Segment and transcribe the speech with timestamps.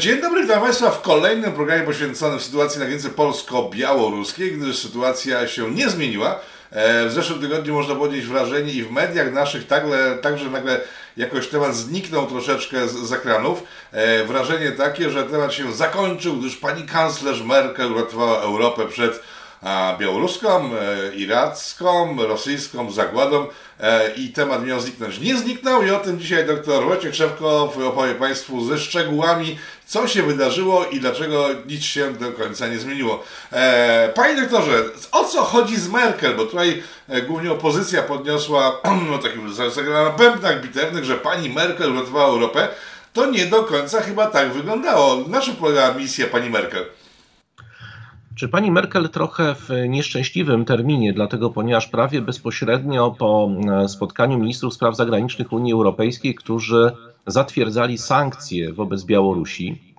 [0.00, 5.70] Dzień dobry, witam Państwa w kolejnym programie poświęconym sytuacji na granicy polsko-białoruskiej, gdyż sytuacja się
[5.70, 6.38] nie zmieniła.
[6.70, 10.80] E, w zeszłym tygodniu można było odnieść wrażenie i w mediach naszych także, także nagle
[11.16, 13.62] jakoś temat zniknął troszeczkę z, z ekranów.
[13.92, 19.22] E, wrażenie takie, że temat się zakończył, gdyż pani kanclerz Merkel uratowała Europę przed
[19.98, 23.46] białoruską, e, iracką, rosyjską zagładą
[24.16, 25.20] i temat miał zniknąć.
[25.20, 29.58] Nie zniknął i o tym dzisiaj dr Wojciech Szewko opowie Państwu ze szczegółami,
[29.92, 33.24] co się wydarzyło i dlaczego nic się do końca nie zmieniło.
[33.52, 34.72] E, panie doktorze,
[35.12, 36.36] o co chodzi z Merkel?
[36.36, 36.82] Bo tutaj
[37.28, 42.68] głównie opozycja podniosła no, takim zagrała na bębnach bitewnych, że pani Merkel uratowała Europę.
[43.12, 45.24] To nie do końca chyba tak wyglądało.
[45.28, 46.84] Na czym polegała misja pani Merkel?
[48.36, 53.50] Czy pani Merkel trochę w nieszczęśliwym terminie, dlatego ponieważ prawie bezpośrednio po
[53.84, 56.92] e, spotkaniu ministrów spraw zagranicznych Unii Europejskiej, którzy
[57.26, 59.94] zatwierdzali sankcje wobec Białorusi,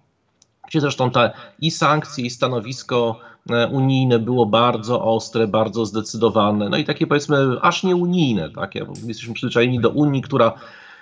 [0.68, 6.78] gdzie zresztą te i sankcje, i stanowisko e, unijne było bardzo ostre, bardzo zdecydowane, no
[6.78, 8.76] i takie powiedzmy aż nie unijne, tak?
[9.06, 10.54] Jesteśmy przyzwyczajeni do Unii, która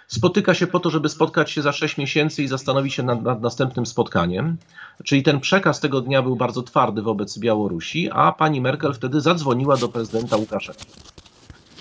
[0.08, 3.42] spotyka się po to, żeby spotkać się za 6 miesięcy i zastanowić się nad, nad,
[3.42, 4.58] następnym spotkaniem.
[5.04, 9.78] Czyli ten przekaz tego dnia był bardzo twardy wobec Białorusi, a pani Merkel wtedy zadzwoniła
[9.78, 10.86] do prezydenta Łukaszenki.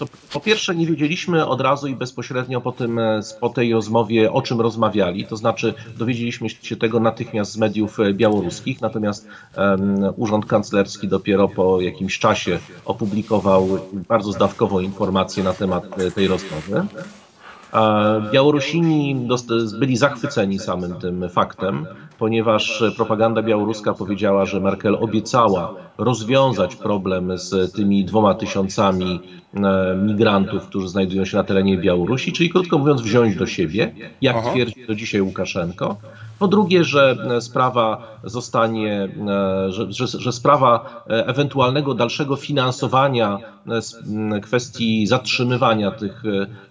[0.01, 4.33] To po pierwsze nie wiedzieliśmy od razu i bezpośrednio po, tym, e, po tej rozmowie,
[4.33, 10.13] o czym rozmawiali, to znaczy dowiedzieliśmy się tego natychmiast z mediów e, białoruskich, natomiast um,
[10.17, 13.69] Urząd Kanclerski dopiero po jakimś czasie opublikował
[14.09, 16.87] bardzo zdawkową informację na temat e, tej rozmowy.
[18.33, 19.29] Białorusini
[19.79, 21.87] byli zachwyceni samym tym faktem,
[22.19, 29.21] ponieważ propaganda białoruska powiedziała, że Merkel obiecała rozwiązać problem z tymi dwoma tysiącami
[29.55, 34.37] e, migrantów, którzy znajdują się na terenie Białorusi, czyli krótko mówiąc wziąć do siebie, jak
[34.37, 34.51] Aha.
[34.51, 35.97] twierdzi do dzisiaj Łukaszenko.
[36.41, 43.39] Po drugie, że e, sprawa zostanie, e, że, że, że, sprawa ewentualnego dalszego finansowania
[44.43, 46.23] kwestii zatrzymywania tych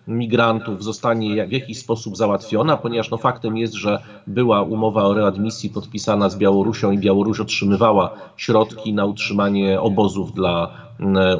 [0.07, 5.69] migrantów zostanie w jakiś sposób załatwiona, ponieważ no faktem jest, że była umowa o readmisji
[5.69, 10.71] podpisana z Białorusią i Białoruś otrzymywała środki na utrzymanie obozów dla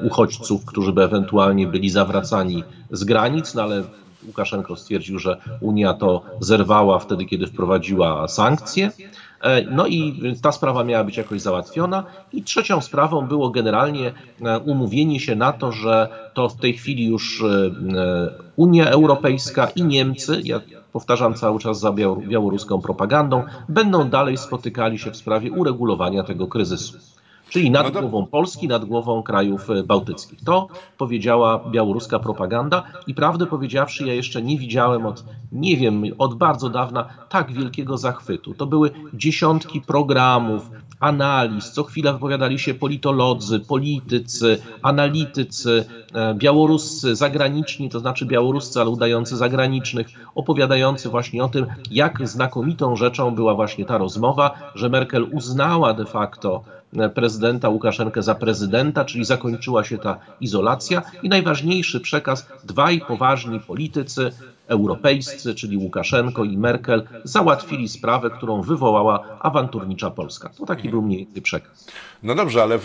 [0.03, 3.84] uchodźców, którzy by ewentualnie byli zawracani z granic, no ale
[4.28, 8.91] Łukaszenko stwierdził, że Unia to zerwała wtedy, kiedy wprowadziła sankcje.
[9.41, 12.03] E, no i ta sprawa miała być jakoś załatwiona.
[12.34, 17.06] I trzecią sprawą było generalnie e, umówienie się na to, że to w tej chwili
[17.06, 17.72] już e,
[18.56, 20.62] Unia Europejska i Niemcy, ja
[20.94, 21.91] powtarzam cały czas za
[22.28, 26.97] białoruską propagandą, będą dalej spotykali się w sprawie uregulowania tego kryzysu
[27.49, 30.43] czyli nad no głową Polski, nad głową krajów e, bałtyckich.
[30.43, 30.67] To
[30.97, 36.69] powiedziała białoruska propaganda i prawdę powiedziawszy, ja jeszcze nie widziałem od, nie wiem, od bardzo
[36.69, 38.53] dawna tak wielkiego zachwytu.
[38.53, 47.89] To były dziesiątki programów, analiz, co chwila wypowiadali się politolodzy, politycy, analitycy, e, białoruscy, zagraniczni,
[47.89, 53.85] to znaczy białoruscy, ale udający zagranicznych, opowiadający właśnie o tym, jak znakomitą rzeczą była właśnie
[53.85, 56.63] ta rozmowa, że Merkel uznała de facto
[57.13, 61.01] prezydenta Łukaszenkę za prezydenta, czyli zakończyła się ta izolacja.
[61.23, 64.31] I najważniejszy przekaz: dwaj poważni politycy
[64.69, 70.50] europejscy, czyli Łukaszenko i Merkel, załatwili sprawę, którą wywołała awanturnicza Polska.
[70.50, 71.88] To taki był mniej więcej przekaz.
[72.24, 72.79] No dobrze, ale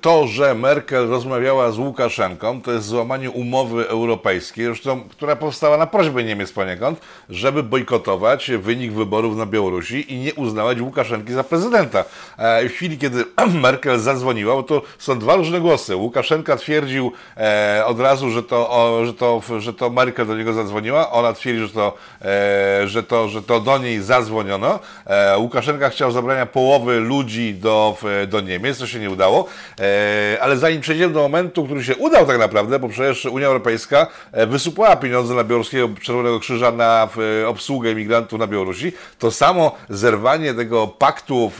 [0.00, 5.86] to, że Merkel rozmawiała z Łukaszenką, to jest złamanie umowy europejskiej, zresztą, która powstała na
[5.86, 7.00] prośbę Niemiec poniekąd,
[7.30, 12.04] żeby bojkotować wynik wyborów na Białorusi i nie uznawać Łukaszenki za prezydenta.
[12.36, 13.24] E, w chwili, kiedy
[13.62, 15.96] Merkel zadzwoniła, bo to są dwa różne głosy.
[15.96, 21.10] Łukaszenka twierdził e, od razu, że to, że, to, że to Merkel do niego zadzwoniła,
[21.18, 24.78] ona twierdzi, że to, e, że to, że to do niej zadzwoniono.
[25.06, 27.96] E, Łukaszenka chciał zabrania połowy ludzi do,
[28.28, 29.48] do Niemiec, to się nie udało.
[29.80, 34.06] E, ale zanim przejdziemy do momentu, który się udał tak naprawdę, bo przecież Unia Europejska
[34.32, 37.08] e, wysupłała pieniądze dla Białoruskiego Czerwonego Krzyża na
[37.46, 41.52] obsługę imigrantów na Białorusi, to samo zerwanie tego paktu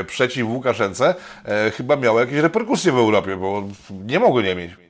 [0.00, 1.14] e, przeciw Łukaszence
[1.76, 4.87] chyba miało jakieś reperkusje w Europie, bo nie mogło nie mieć.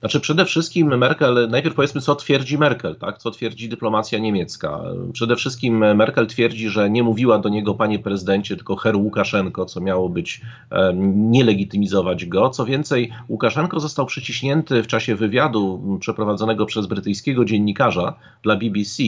[0.00, 3.18] Znaczy przede wszystkim Merkel, najpierw powiedzmy co twierdzi Merkel, tak?
[3.18, 4.80] co twierdzi dyplomacja niemiecka.
[5.12, 9.80] Przede wszystkim Merkel twierdzi, że nie mówiła do niego panie prezydencie, tylko Herr Łukaszenko, co
[9.80, 10.40] miało być,
[11.04, 12.50] nie legitymizować go.
[12.50, 19.02] Co więcej, Łukaszenko został przyciśnięty w czasie wywiadu przeprowadzonego przez brytyjskiego dziennikarza dla BBC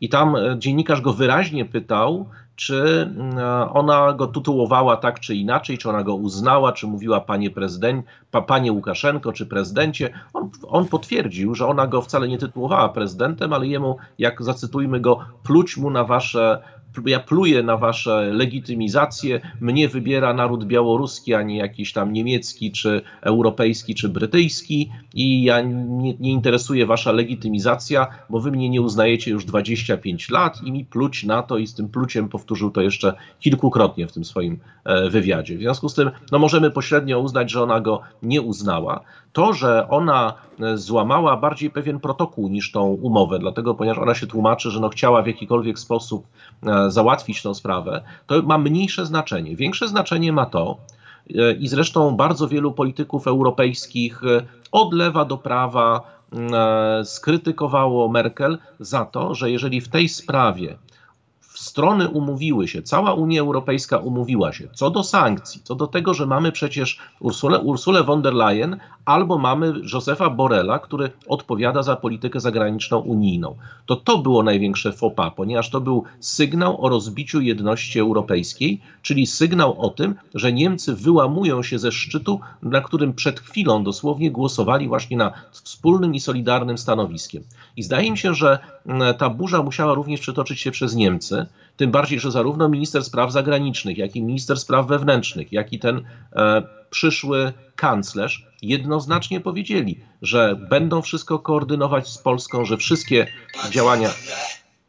[0.00, 2.26] i tam e, dziennikarz go wyraźnie pytał,
[2.56, 3.38] czy mm,
[3.72, 8.42] ona go tytułowała tak czy inaczej, czy ona go uznała, czy mówiła panie prezydent, pa,
[8.42, 10.10] panie Łukaszenko, czy prezydencie.
[10.34, 15.18] On, on potwierdził, że ona go wcale nie tytułowała prezydentem, ale jemu, jak zacytujmy go,
[15.42, 16.62] pluć mu na wasze
[17.06, 23.02] ja pluję na wasze legitymizację, mnie wybiera naród białoruski, a nie jakiś tam niemiecki, czy
[23.20, 29.30] europejski, czy brytyjski i ja nie, nie interesuje wasza legitymizacja, bo wy mnie nie uznajecie
[29.30, 33.14] już 25 lat i mi pluć na to i z tym pluciem powtórzył to jeszcze
[33.40, 35.56] kilkukrotnie w tym swoim e, wywiadzie.
[35.56, 39.00] W związku z tym no możemy pośrednio uznać, że ona go nie uznała.
[39.32, 44.26] To, że ona e, złamała bardziej pewien protokół niż tą umowę, dlatego ponieważ ona się
[44.26, 46.26] tłumaczy, że no chciała w jakikolwiek sposób
[46.66, 49.56] e, załatwić tę sprawę, to ma mniejsze znaczenie.
[49.56, 50.76] Większe znaczenie ma to,
[51.34, 54.22] e, i zresztą bardzo wielu polityków europejskich
[54.72, 56.22] od lewa do prawa
[57.04, 60.76] skrytykowało Merkel za to, że jeżeli w tej sprawie
[61.62, 66.26] strony umówiły się, cała Unia Europejska umówiła się co do sankcji, co do tego, że
[66.26, 72.40] mamy przecież Ursulę, Ursulę von der Leyen albo mamy Josefa Borrella, który odpowiada za politykę
[72.40, 73.56] zagraniczną unijną.
[73.86, 79.80] To to było największe fopa, ponieważ to był sygnał o rozbiciu jedności europejskiej, czyli sygnał
[79.80, 85.16] o tym, że Niemcy wyłamują się ze szczytu, na którym przed chwilą dosłownie głosowali właśnie
[85.16, 87.42] nad wspólnym i solidarnym stanowiskiem.
[87.76, 88.58] I zdaje mi się, że
[89.18, 91.46] ta burza musiała również przetoczyć się przez Niemcy,
[91.76, 96.04] tym bardziej, że zarówno minister spraw zagranicznych, jak i minister spraw wewnętrznych, jak i ten
[96.32, 103.26] e, przyszły kanclerz jednoznacznie powiedzieli, że będą wszystko koordynować z Polską, że wszystkie
[103.70, 104.10] działania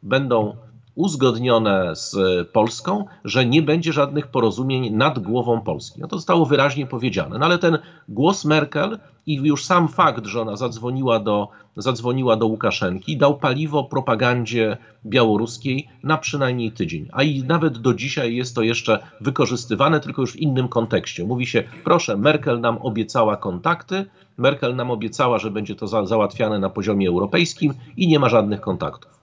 [0.02, 0.56] będą
[0.94, 2.16] uzgodnione z
[2.52, 6.00] Polską, że nie będzie żadnych porozumień nad głową Polski.
[6.00, 7.38] No to zostało wyraźnie powiedziane.
[7.38, 12.46] No ale ten głos Merkel i już sam fakt, że ona zadzwoniła do, zadzwoniła do
[12.46, 14.76] Łukaszenki, dał paliwo propagandzie
[15.06, 17.08] białoruskiej na przynajmniej tydzień.
[17.12, 21.24] A i nawet do dzisiaj jest to jeszcze wykorzystywane, tylko już w innym kontekście.
[21.24, 24.06] Mówi się, proszę, Merkel nam obiecała kontakty,
[24.38, 28.60] Merkel nam obiecała, że będzie to za, załatwiane na poziomie europejskim i nie ma żadnych
[28.60, 29.14] kontaktów.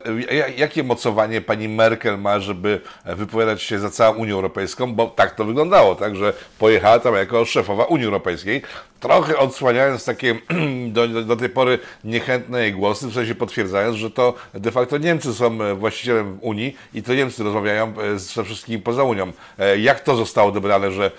[0.57, 4.93] Jakie mocowanie pani Merkel ma, żeby wypowiadać się za całą Unią Europejską?
[4.93, 8.61] Bo tak to wyglądało, tak, że pojechała tam jako szefowa Unii Europejskiej,
[8.99, 10.35] trochę odsłaniając takie
[10.93, 15.33] do, do tej pory niechętne jej głosy, w sensie potwierdzając, że to de facto Niemcy
[15.33, 19.31] są właścicielem Unii i to Niemcy rozmawiają e, ze wszystkimi poza Unią.
[19.59, 21.11] E, jak to zostało odebrane, że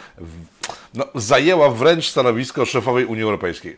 [0.94, 3.76] no, zajęła wręcz stanowisko szefowej Unii Europejskiej?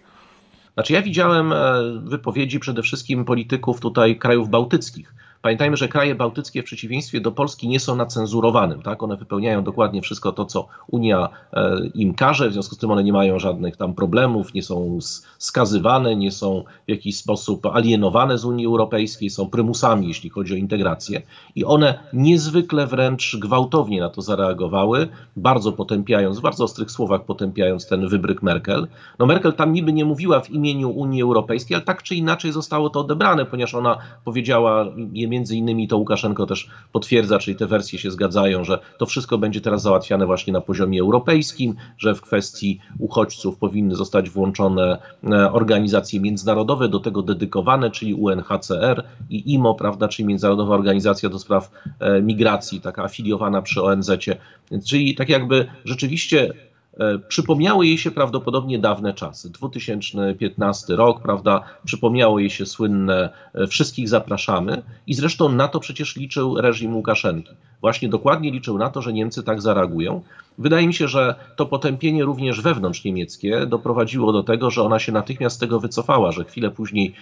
[0.75, 1.57] Znaczy ja widziałem e,
[2.05, 5.15] wypowiedzi przede wszystkim polityków tutaj krajów bałtyckich,
[5.45, 8.83] Pamiętajmy, że kraje bałtyckie w przeciwieństwie do Polski nie są nacenzurowanym.
[8.83, 9.03] Tak?
[9.03, 13.05] One wypełniają dokładnie wszystko to, co Unia e, im każe, w związku z tym one
[13.05, 14.99] nie mają żadnych tam problemów, nie są
[15.39, 20.57] skazywane, nie są w jakiś sposób alienowane z Unii Europejskiej, są prymusami, jeśli chodzi o
[20.57, 21.23] integrację.
[21.55, 27.89] I one niezwykle wręcz gwałtownie na to zareagowały, bardzo potępiając, w bardzo ostrych słowach potępiając
[27.89, 28.89] ten wybryk Merkel.
[29.19, 32.91] No Merkel tam niby nie mówiła w imieniu Unii Europejskiej, ale tak czy inaczej zostało
[32.91, 34.87] to odebrane, ponieważ ona powiedziała,
[35.35, 39.61] między innymi to Łukaszenko też potwierdza, czyli te wersje się zgadzają, że to wszystko będzie
[39.61, 46.21] teraz załatwiane właśnie na poziomie europejskim, że w kwestii uchodźców powinny zostać włączone e, organizacje
[46.21, 51.71] międzynarodowe do tego dedykowane, czyli UNHCR i IMO, prawda, czyli Międzynarodowa Organizacja do Spraw
[52.01, 54.37] e, Migracji, taka afiliowana przy ONZ-cie.
[54.87, 56.55] Czyli tak jakby rzeczywiście
[57.29, 59.51] przypomniały jej się prawdopodobnie dawne czasy.
[59.51, 61.61] 2015 rok, prawda?
[61.85, 67.55] Przypomniało jej się słynne e, wszystkich zapraszamy i zresztą na to przecież liczył reżim Łukaszenki.
[67.81, 70.23] Właśnie dokładnie liczył na to, że Niemcy tak zareagują.
[70.59, 75.13] Wydaje mi się, że to potępienie również wewnątrz niemieckie doprowadziło do tego, że ona się
[75.13, 77.15] natychmiast z tego wycofała, że chwilę później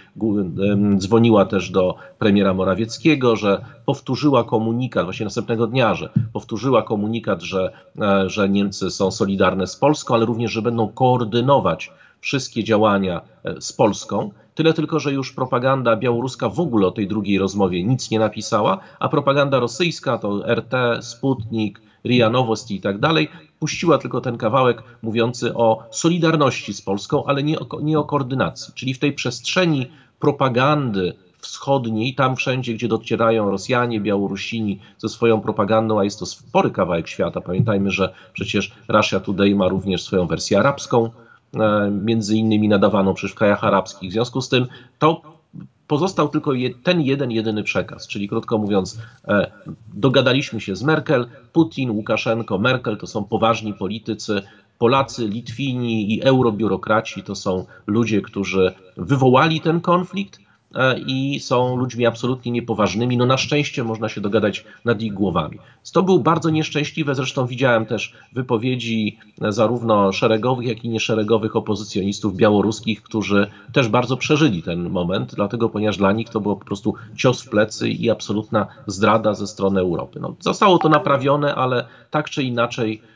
[0.96, 7.72] dzwoniła też do premiera Morawieckiego, że powtórzyła komunikat, właśnie następnego dnia, że powtórzyła komunikat, że,
[8.00, 13.60] e, że Niemcy są solidarne z Polską, ale również, że będą koordynować wszystkie działania e,
[13.60, 14.30] z Polską.
[14.54, 18.78] Tyle tylko, że już propaganda białoruska w ogóle o tej drugiej rozmowie nic nie napisała,
[19.00, 23.28] a propaganda rosyjska to RT, Sputnik, RIA Nowosti i tak dalej,
[23.60, 28.74] puściła tylko ten kawałek mówiący o solidarności z Polską, ale nie o, nie o koordynacji.
[28.74, 29.86] Czyli w tej przestrzeni
[30.18, 36.70] propagandy wschodniej, tam wszędzie, gdzie docierają Rosjanie, Białorusini ze swoją propagandą, a jest to spory
[36.70, 37.40] kawałek świata.
[37.40, 41.10] Pamiętajmy, że przecież Russia Today ma również swoją wersję arabską,
[41.54, 44.10] e, między innymi nadawaną przecież w krajach arabskich.
[44.10, 44.66] W związku z tym
[44.98, 45.31] to
[45.92, 49.50] pozostał tylko ten jeden, jedyny przekaz, czyli krótko mówiąc, e,
[49.94, 54.42] dogadaliśmy się z Merkel, Putin, Łukaszenko, Merkel to są poważni politycy,
[54.78, 60.41] Polacy, Litwini i eurobiurokraci to są ludzie, którzy wywołali ten konflikt
[61.06, 63.16] i są ludźmi absolutnie niepoważnymi.
[63.16, 65.58] No na szczęście można się dogadać nad ich głowami.
[65.92, 73.02] To był bardzo nieszczęśliwe, zresztą widziałem też wypowiedzi zarówno szeregowych, jak i nieszeregowych opozycjonistów białoruskich,
[73.02, 77.42] którzy też bardzo przeżyli ten moment, dlatego ponieważ dla nich to było po prostu cios
[77.42, 80.20] w plecy i absolutna zdrada ze strony Europy.
[80.20, 83.11] No, zostało to naprawione, ale tak czy inaczej e,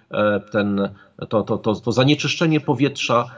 [0.53, 0.91] ten,
[1.29, 3.31] to, to, to, to zanieczyszczenie powietrza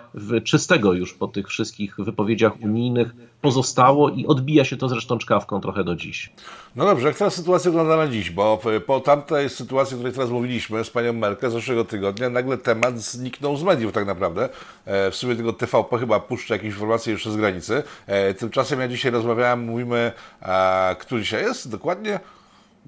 [0.44, 5.84] czystego już po tych wszystkich wypowiedziach unijnych pozostało i odbija się to zresztą czkawką trochę
[5.84, 6.32] do dziś.
[6.76, 8.30] No dobrze, jak ta sytuacja wygląda na dziś?
[8.30, 12.58] Bo po tamtej sytuacji, o której teraz mówiliśmy z panią Merkel z zeszłego tygodnia, nagle
[12.58, 14.48] temat zniknął z mediów tak naprawdę.
[14.84, 17.82] E, w sumie tego TVP chyba puszcza jakieś informacje jeszcze z granicy.
[18.06, 22.20] E, tymczasem ja dzisiaj rozmawiałem, mówimy, a, który dzisiaj jest dokładnie?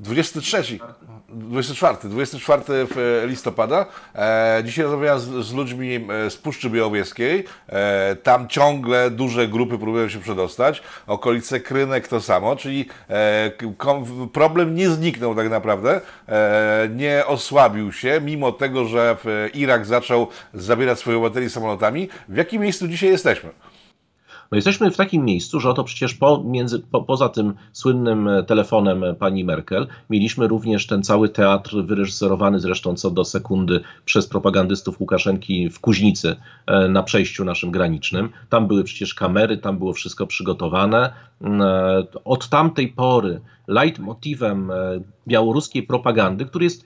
[0.00, 0.78] 23,
[1.28, 2.64] 24, 24
[3.26, 3.86] listopada.
[4.14, 7.44] E, dzisiaj rozmawiałem z, z, ludźmi e, z Puszczy Białowieskiej.
[7.68, 10.82] E, tam ciągle duże grupy próbują się przedostać.
[11.06, 12.88] Okolice Krynek to samo, czyli
[14.32, 16.00] problem nie zniknął tak naprawdę.
[16.96, 19.16] Nie osłabił się, mimo tego, że
[19.54, 22.08] Irak zaczął zabierać swoje obywateli samolotami.
[22.28, 23.50] W jakim miejscu dzisiaj jesteśmy?
[24.50, 28.42] No jesteśmy w takim miejscu, że oto przecież po, między, po, poza tym słynnym e,
[28.42, 34.26] telefonem e, pani Merkel mieliśmy również ten cały teatr wyreżyserowany zresztą co do sekundy przez
[34.26, 38.28] propagandystów Łukaszenki w Kuźnicy e, na przejściu naszym granicznym.
[38.48, 41.12] Tam były przecież kamery, tam było wszystko przygotowane.
[42.24, 43.40] Od tamtej pory
[43.70, 44.70] leitmotivem
[45.28, 46.84] białoruskiej propagandy, który jest,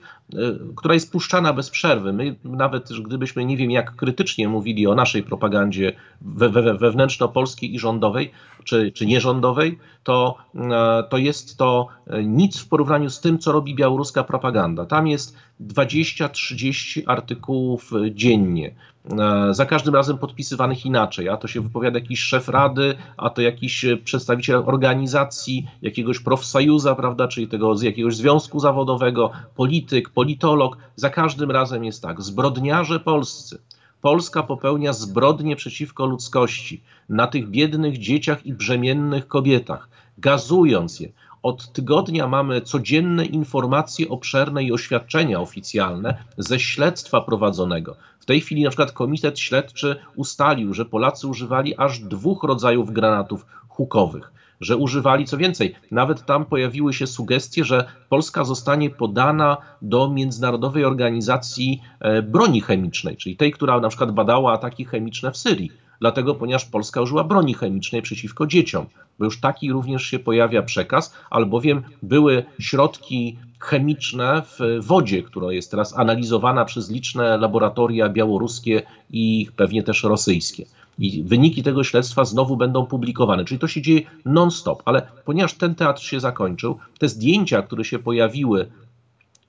[0.75, 2.13] która jest puszczana bez przerwy.
[2.13, 7.79] My nawet gdybyśmy nie wiem jak krytycznie mówili o naszej propagandzie we, we, wewnętrzno-polskiej i
[7.79, 8.31] rządowej,
[8.65, 13.51] czy, czy nierządowej, to, e, to jest to e, nic w porównaniu z tym, co
[13.51, 14.85] robi białoruska propaganda.
[14.85, 18.75] Tam jest 20-30 artykułów dziennie,
[19.19, 23.41] e, za każdym razem podpisywanych inaczej, a to się wypowiada jakiś szef rady, a to
[23.41, 30.77] jakiś przedstawiciel organizacji, jakiegoś profsajuza, prawda, czyli tego z jakiegoś związku zawodowego, polityk, politolog.
[30.95, 32.21] Za każdym razem jest tak.
[32.21, 33.59] Zbrodniarze polscy
[34.01, 41.09] Polska popełnia zbrodnie przeciwko ludzkości na tych biednych dzieciach i brzemiennych kobietach, gazując je.
[41.43, 47.95] Od tygodnia mamy codzienne informacje obszerne i oświadczenia oficjalne ze śledztwa prowadzonego.
[48.19, 53.45] W tej chwili na przykład komitet śledczy ustalił, że Polacy używali aż dwóch rodzajów granatów
[53.67, 54.31] hukowych
[54.61, 60.85] że używali, co więcej, nawet tam pojawiły się sugestie, że Polska zostanie podana do Międzynarodowej
[60.85, 65.71] Organizacji e, Broni Chemicznej, czyli tej, która na przykład badała ataki chemiczne w Syrii.
[65.99, 68.85] Dlatego, ponieważ Polska użyła broni chemicznej przeciwko dzieciom,
[69.19, 75.71] bo już taki również się pojawia przekaz, albowiem były środki chemiczne w wodzie, która jest
[75.71, 80.65] teraz analizowana przez liczne laboratoria białoruskie i pewnie też rosyjskie.
[80.99, 83.45] I wyniki tego śledztwa znowu będą publikowane.
[83.45, 87.99] Czyli to się dzieje non-stop, ale ponieważ ten teatr się zakończył, te zdjęcia, które się
[87.99, 88.67] pojawiły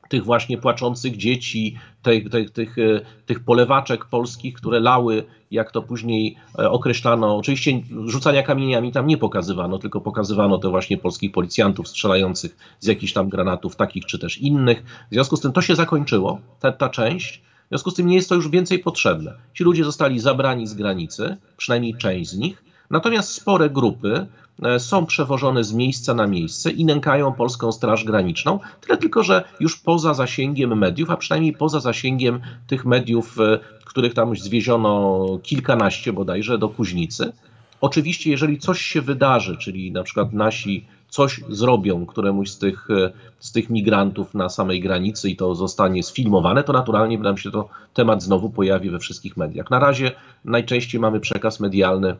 [0.08, 5.82] tych właśnie płaczących dzieci, tych, tych, tych, e, tych polewaczek polskich, które lały, jak to
[5.82, 7.36] później e, określano.
[7.36, 13.12] Oczywiście rzucania kamieniami tam nie pokazywano, tylko pokazywano te właśnie polskich policjantów strzelających z jakichś
[13.12, 14.84] tam granatów, takich czy też innych.
[15.10, 17.42] W związku z tym to się zakończyło, ta, ta część.
[17.66, 19.34] W związku z tym nie jest to już więcej potrzebne.
[19.54, 24.26] Ci ludzie zostali zabrani z granicy, przynajmniej część z nich, natomiast spore grupy
[24.62, 28.60] e, są przewożone z miejsca na miejsce i nękają polską Straż Graniczną.
[28.80, 34.14] Tyle tylko, że już poza zasięgiem mediów, a przynajmniej poza zasięgiem tych mediów, e, których
[34.14, 37.32] tam zwieziono kilkanaście bodajże do Kuźnicy.
[37.80, 43.12] Oczywiście, jeżeli coś się wydarzy, czyli na przykład nasi coś zrobią któremuś z tych, e,
[43.40, 47.68] z tych migrantów na samej granicy i to zostanie sfilmowane, to naturalnie nam się to
[47.94, 49.70] temat znowu pojawi we wszystkich mediach.
[49.70, 50.12] Na razie
[50.44, 52.16] najczęściej mamy przekaz medialny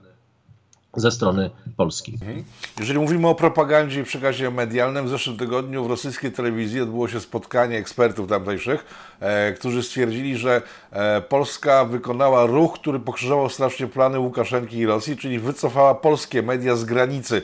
[0.97, 2.13] ze strony Polski.
[2.13, 2.45] Mhm.
[2.81, 7.21] Jeżeli mówimy o propagandzie i przekazie medialnym, w zeszłym tygodniu w rosyjskiej telewizji odbyło się
[7.21, 8.85] spotkanie ekspertów tamtejszych,
[9.21, 15.17] e, którzy stwierdzili, że e, Polska wykonała ruch, który pokrzyżował strasznie plany Łukaszenki i Rosji,
[15.17, 17.43] czyli wycofała polskie media z granicy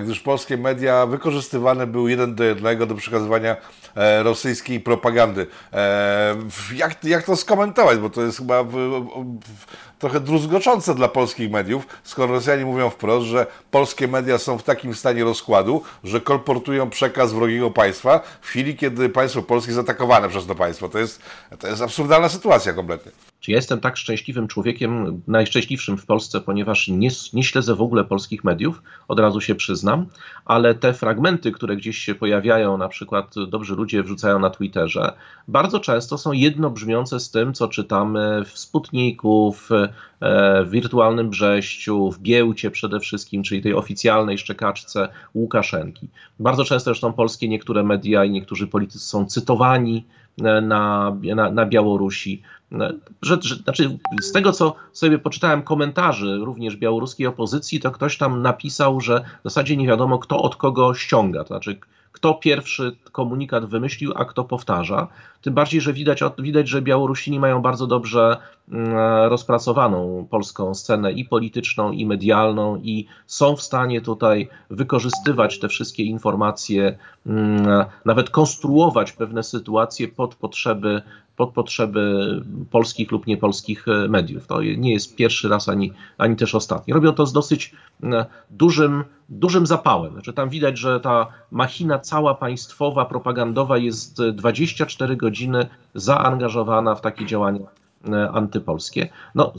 [0.00, 3.56] gdyż polskie media wykorzystywane były jeden do jednego do przekazywania
[3.96, 5.46] e, rosyjskiej propagandy.
[5.72, 6.36] E,
[6.74, 8.64] jak, jak to skomentować, bo to jest chyba
[9.98, 14.94] trochę druzgoczące dla polskich mediów, skoro Rosjanie mówią wprost, że polskie media są w takim
[14.94, 20.46] stanie rozkładu, że kolportują przekaz wrogiego państwa w chwili, kiedy państwo polskie jest atakowane przez
[20.46, 20.88] to państwo.
[20.88, 21.22] To jest,
[21.58, 23.27] to jest absurdalna sytuacja kompletnie.
[23.40, 28.04] Czy ja jestem tak szczęśliwym człowiekiem, najszczęśliwszym w Polsce, ponieważ nie, nie, śledzę w ogóle
[28.04, 30.06] polskich mediów, od razu się przyznam,
[30.44, 35.12] ale te fragmenty, które gdzieś się pojawiają, na przykład dobrzy ludzie wrzucają na Twitterze,
[35.48, 42.10] bardzo często są jednobrzmiące z tym, co czytamy w Sputniku, w, e, w wirtualnym Brześciu,
[42.10, 46.08] w Giełcie przede wszystkim, czyli tej oficjalnej szczekaczce Łukaszenki.
[46.40, 50.04] Bardzo często zresztą polskie niektóre media i niektórzy politycy są cytowani
[50.40, 52.42] na, na, na Białorusi.
[53.22, 58.42] Że, że, znaczy, z tego, co sobie poczytałem komentarzy również białoruskiej opozycji, to ktoś tam
[58.42, 61.40] napisał, że w zasadzie nie wiadomo, kto od kogo ściąga.
[61.44, 61.78] To znaczy,
[62.12, 65.08] kto pierwszy komunikat wymyślił, a kto powtarza.
[65.42, 68.36] Tym bardziej, że widać, widać, że Białorusini mają bardzo dobrze
[68.68, 68.92] mm,
[69.28, 76.02] rozpracowaną polską scenę i polityczną, i medialną, i są w stanie tutaj wykorzystywać te wszystkie
[76.02, 81.02] informacje, mm, nawet konstruować pewne sytuacje pod potrzeby
[81.38, 84.46] pod potrzeby polskich lub niepolskich e, mediów.
[84.46, 86.94] To nie jest pierwszy raz ani, ani też ostatni.
[86.94, 90.12] Robią to z dosyć e, dużym, dużym zapałem.
[90.12, 97.26] Znaczy tam widać, że ta machina cała państwowa, propagandowa jest 24 godziny zaangażowana w takie
[97.26, 97.66] działania
[98.08, 99.08] e, antypolskie.
[99.34, 99.52] No,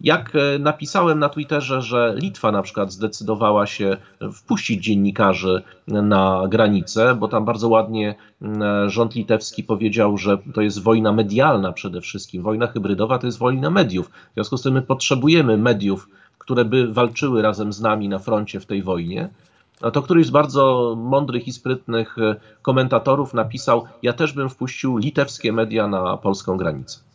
[0.00, 3.96] jak e, napisałem na Twitterze, że Litwa na przykład zdecydowała się
[4.32, 10.82] wpuścić dziennikarzy na granicę, bo tam bardzo ładnie e, rząd litewski powiedział, że to jest
[10.82, 12.42] wojna medialna przede wszystkim.
[12.42, 14.10] Wojna hybrydowa to jest wojna mediów.
[14.10, 18.60] W związku z tym my potrzebujemy mediów, które by walczyły razem z nami na froncie
[18.60, 19.28] w tej wojnie.
[19.82, 24.96] A to któryś z bardzo mądrych i sprytnych e, komentatorów napisał: Ja też bym wpuścił
[24.96, 27.09] litewskie media na polską granicę.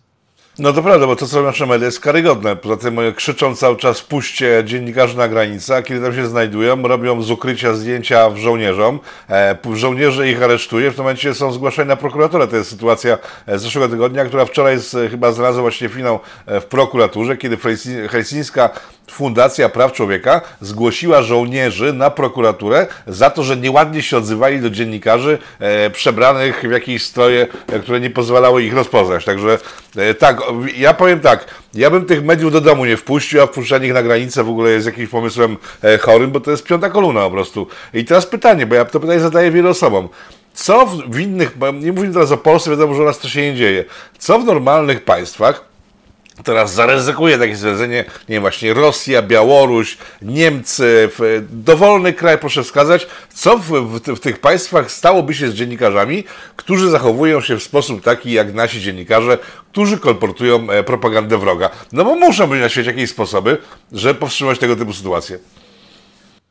[0.60, 2.56] No to prawda, bo to, co nasze media jest karygodne.
[2.56, 7.22] Poza tym krzyczą cały czas puśćcie dziennikarzy na granicę, a kiedy tam się znajdują, robią
[7.22, 9.00] z ukrycia zdjęcia w żołnierzom.
[9.30, 12.48] E, żołnierze ich aresztuje, w tym momencie są zgłaszani na prokuraturę.
[12.48, 16.62] To jest sytuacja e, z zeszłego tygodnia, która wczoraj z, chyba znalazła właśnie finał e,
[16.62, 17.58] w prokuraturze, kiedy
[18.10, 18.70] helsińska
[19.12, 25.38] Fundacja Praw Człowieka zgłosiła żołnierzy na prokuraturę za to, że nieładnie się odzywali do dziennikarzy
[25.60, 29.26] e, przebranych w jakieś stroje, e, które nie pozwalały ich rozpoznać.
[29.26, 29.58] Także
[29.98, 30.42] e, tak,
[30.78, 34.04] ja powiem tak, ja bym tych mediów do domu nie wpuścił, a wpuszczanie ich na
[34.04, 37.68] granicę w ogóle jest jakimś pomysłem e, chorym, bo to jest piąta kolumna po prostu.
[37.94, 40.10] I teraz pytanie, bo ja to pytanie zadaję wielu osobom.
[40.54, 43.42] Co w, w innych, nie mówimy teraz o Polsce, wiadomo, że u nas to się
[43.42, 43.86] nie dzieje.
[44.18, 45.75] Co w normalnych państwach
[46.44, 51.10] teraz zaryzykuje takie stwierdzenie, nie właśnie Rosja, Białoruś, Niemcy,
[51.50, 56.24] dowolny kraj, proszę wskazać, co w, w, w, tych państwach stałoby się z dziennikarzami,
[56.56, 59.38] którzy zachowują się w sposób taki jak nasi dziennikarze,
[59.72, 61.70] którzy kolportują e, propagandę wroga.
[61.92, 63.58] No bo muszą być na świecie jakieś sposoby,
[63.92, 65.40] żeby powstrzymać tego typu sytuacje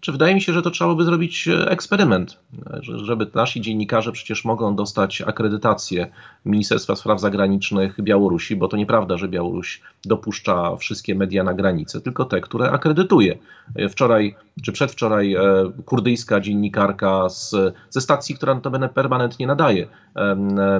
[0.05, 2.38] czy wydaje mi się, że to trzeba by zrobić e, eksperyment,
[2.83, 6.07] żeby nasi dziennikarze przecież mogą dostać akredytację
[6.45, 12.25] Ministerstwa Spraw Zagranicznych Białorusi, bo to nieprawda, że Białoruś dopuszcza wszystkie media na granicę, tylko
[12.25, 13.38] te, które akredytuje.
[13.77, 15.40] E, wczoraj czy przedwczoraj e,
[15.85, 17.55] kurdyjska dziennikarka z,
[17.90, 19.87] ze stacji, która notabene permanentnie nadaje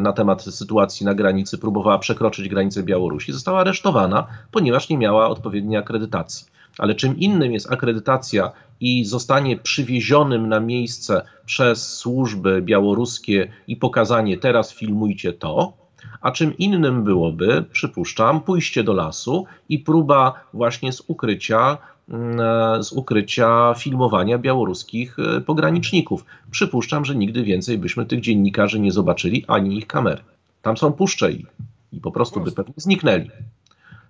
[0.01, 5.79] na temat sytuacji na granicy, próbowała przekroczyć granicę Białorusi, została aresztowana, ponieważ nie miała odpowiedniej
[5.79, 6.54] akredytacji.
[6.79, 14.39] Ale czym innym jest akredytacja i zostanie przywiezionym na miejsce przez służby białoruskie i pokazanie
[14.39, 15.73] teraz filmujcie to,
[16.21, 22.93] a czym innym byłoby, przypuszczam, pójście do lasu i próba właśnie z ukrycia mm, z
[22.93, 26.25] ukrycia filmowania białoruskich e, pograniczników.
[26.51, 30.23] Przypuszczam, że nigdy więcej byśmy tych dziennikarzy nie zobaczyli, ani ich kamery.
[30.63, 31.47] Tam są puszcze i,
[31.93, 33.31] i po prostu by pewnie zniknęli.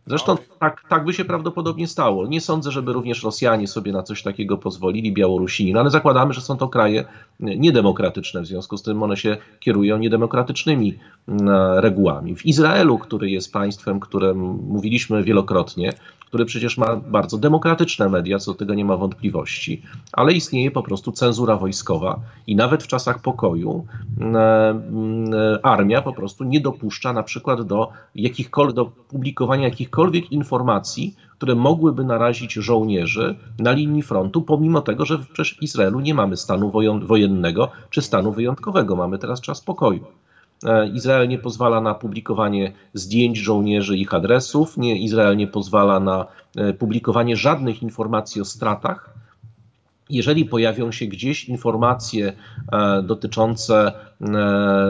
[0.07, 2.27] Zresztą tak, tak by się prawdopodobnie stało.
[2.27, 6.41] Nie sądzę, żeby również Rosjanie sobie na coś takiego pozwolili, Białorusini, no ale zakładamy, że
[6.41, 7.05] są to kraje
[7.41, 12.37] niedemokratyczne, w związku z tym one się kierują niedemokratycznymi mm, regułami.
[12.37, 14.39] W Izraelu, który jest państwem, którym
[14.69, 15.93] mówiliśmy wielokrotnie,
[16.35, 20.83] który przecież ma bardzo demokratyczne media, co do tego nie ma wątpliwości, ale istnieje po
[20.83, 23.87] prostu cenzura wojskowa i nawet w czasach pokoju
[24.21, 24.37] mm,
[25.35, 31.55] e, armia po prostu nie dopuszcza na przykład do, jakichkolwiek, do publikowania jakichkolwiek informacji, które
[31.55, 36.73] mogłyby narazić żołnierzy na linii frontu, pomimo tego, że przecież w Izraelu nie mamy stanu
[37.03, 40.05] wojennego czy stanu wyjątkowego, mamy teraz czas pokoju.
[40.65, 44.77] E, Izrael nie pozwala na publikowanie zdjęć żołnierzy, ich adresów.
[44.77, 49.15] Nie, Izrael nie pozwala na e, publikowanie żadnych informacji o stratach.
[50.11, 52.33] Jeżeli pojawią się gdzieś informacje
[52.73, 53.93] e, dotyczące,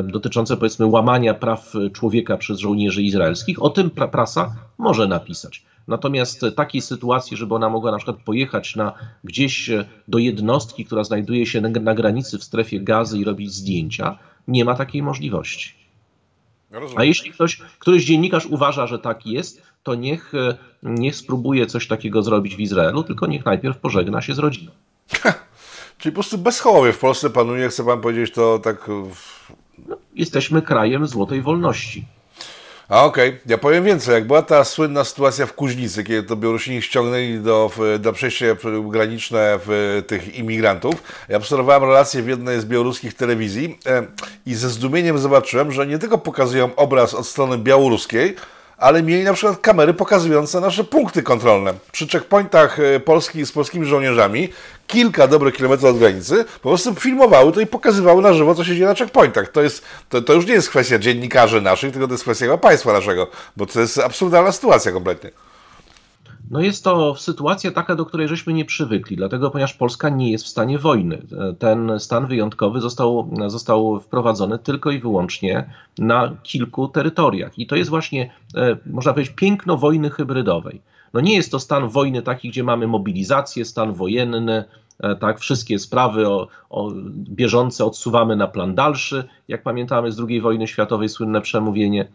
[0.04, 5.64] dotyczące powiedzmy łamania praw człowieka przez żołnierzy izraelskich, o tym prasa może napisać.
[5.88, 8.92] Natomiast takiej sytuacji, żeby ona mogła na przykład pojechać na,
[9.24, 9.70] gdzieś
[10.08, 14.18] do jednostki, która znajduje się na, granicy w strefie gazy i robić zdjęcia,
[14.48, 15.74] nie ma takiej możliwości.
[16.96, 20.32] A jeśli ktoś, któryś dziennikarz uważa, że tak jest, to niech,
[20.82, 24.72] niech spróbuje coś takiego zrobić w Izraelu, tylko niech najpierw pożegna się z rodziną.
[25.98, 28.90] Czyli po prostu bezchołowie w Polsce panuje, chcę pan powiedzieć to tak...
[29.88, 32.04] No, jesteśmy krajem złotej wolności.
[32.88, 33.40] A okej, okay.
[33.46, 34.14] ja powiem więcej.
[34.14, 38.46] Jak była ta słynna sytuacja w Kuźnicy, kiedy to Białorusini ściągnęli do, do przejścia
[38.90, 40.94] graniczne w tych imigrantów,
[41.28, 44.06] ja obserwowałem relacje w jednej z białoruskich telewizji e,
[44.46, 48.36] i ze zdumieniem zobaczyłem, że nie tylko pokazują obraz od strony białoruskiej,
[48.78, 51.74] ale mieli na przykład kamery pokazujące nasze punkty kontrolne.
[51.92, 54.48] Przy checkpointach e, Polski z polskimi żołnierzami,
[54.86, 58.74] kilka dobrych kilometrów od granicy, po prostu filmowały to i pokazywały na żywo, co się
[58.74, 59.48] dzieje na checkpointach.
[59.48, 62.92] To, jest, to, to już nie jest kwestia dziennikarzy naszych, tylko to jest kwestia państwa
[62.92, 65.30] naszego, bo to jest absurdalna sytuacja kompletnie.
[66.50, 70.44] No jest to sytuacja taka, do której żeśmy nie przywykli, dlatego ponieważ Polska nie jest
[70.44, 71.22] w stanie wojny.
[71.58, 77.58] Ten stan wyjątkowy został, został wprowadzony tylko i wyłącznie na kilku terytoriach.
[77.58, 80.82] I to jest właśnie, e, można powiedzieć, piękno wojny hybrydowej.
[81.14, 84.64] No nie jest to stan wojny taki, gdzie mamy mobilizację, stan wojenny,
[85.00, 90.40] e, tak, wszystkie sprawy o, o bieżące odsuwamy na plan dalszy, jak pamiętamy z II
[90.40, 92.08] wojny światowej słynne przemówienie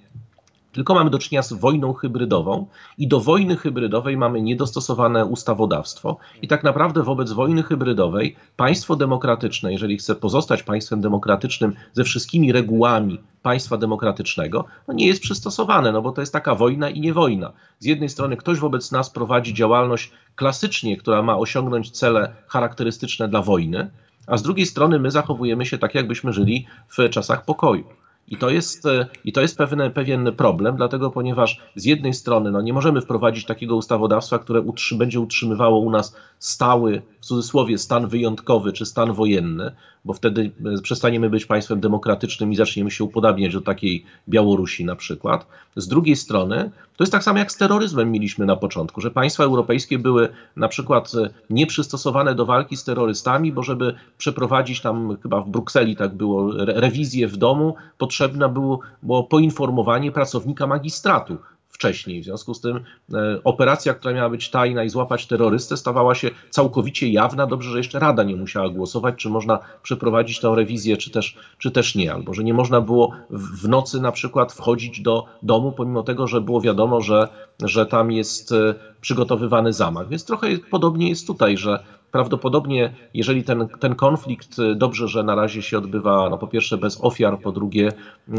[0.71, 2.65] tylko mamy do czynienia z wojną hybrydową
[2.97, 6.17] i do wojny hybrydowej mamy niedostosowane ustawodawstwo.
[6.41, 12.51] I tak naprawdę wobec wojny hybrydowej państwo demokratyczne, jeżeli chce pozostać państwem demokratycznym ze wszystkimi
[12.51, 17.13] regułami państwa demokratycznego, no nie jest przystosowane, no bo to jest taka wojna i nie
[17.13, 17.51] wojna.
[17.79, 23.41] Z jednej strony ktoś wobec nas prowadzi działalność klasycznie, która ma osiągnąć cele charakterystyczne dla
[23.41, 23.89] wojny,
[24.27, 27.84] a z drugiej strony my zachowujemy się tak, jakbyśmy żyli w czasach pokoju.
[28.29, 32.51] I to jest, e, i to jest pewien, pewien problem, dlatego ponieważ z jednej strony
[32.51, 37.77] no, nie możemy wprowadzić takiego ustawodawstwa, które utrzy, będzie utrzymywało u nas stały, w cudzysłowie,
[37.77, 39.71] stan wyjątkowy czy stan wojenny,
[40.05, 44.95] bo wtedy e, przestaniemy być państwem demokratycznym i zaczniemy się upodabniać do takiej Białorusi na
[44.95, 45.47] przykład.
[45.75, 49.43] Z drugiej strony, to jest tak samo jak z terroryzmem mieliśmy na początku, że państwa
[49.43, 55.41] europejskie były na przykład e, nieprzystosowane do walki z terrorystami, bo żeby przeprowadzić tam, chyba
[55.41, 57.75] w Brukseli tak było, rewizję w domu,
[58.19, 61.38] potrzebne było, było poinformowanie pracownika magistratu
[61.69, 62.21] wcześniej.
[62.21, 62.77] W związku z tym
[63.13, 67.47] e, operacja, która miała być tajna i złapać terrorystę, stawała się całkowicie jawna.
[67.47, 71.71] Dobrze, że jeszcze Rada nie musiała głosować, czy można przeprowadzić tę rewizję, czy też, czy
[71.71, 72.13] też nie.
[72.13, 76.41] Albo że nie można było w nocy na przykład wchodzić do domu, pomimo tego, że
[76.41, 77.27] było wiadomo, że,
[77.63, 80.10] że tam jest e, przygotowywany zamach.
[80.10, 85.36] Więc trochę podobnie jest tutaj, że prawdopodobnie, jeżeli ten, ten konflikt y, dobrze, że na
[85.36, 88.32] razie się odbywa, no po pierwsze bez ofiar, po drugie y,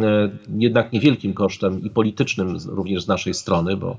[0.56, 3.96] jednak niewielkim kosztem i politycznym również z naszej strony, bo,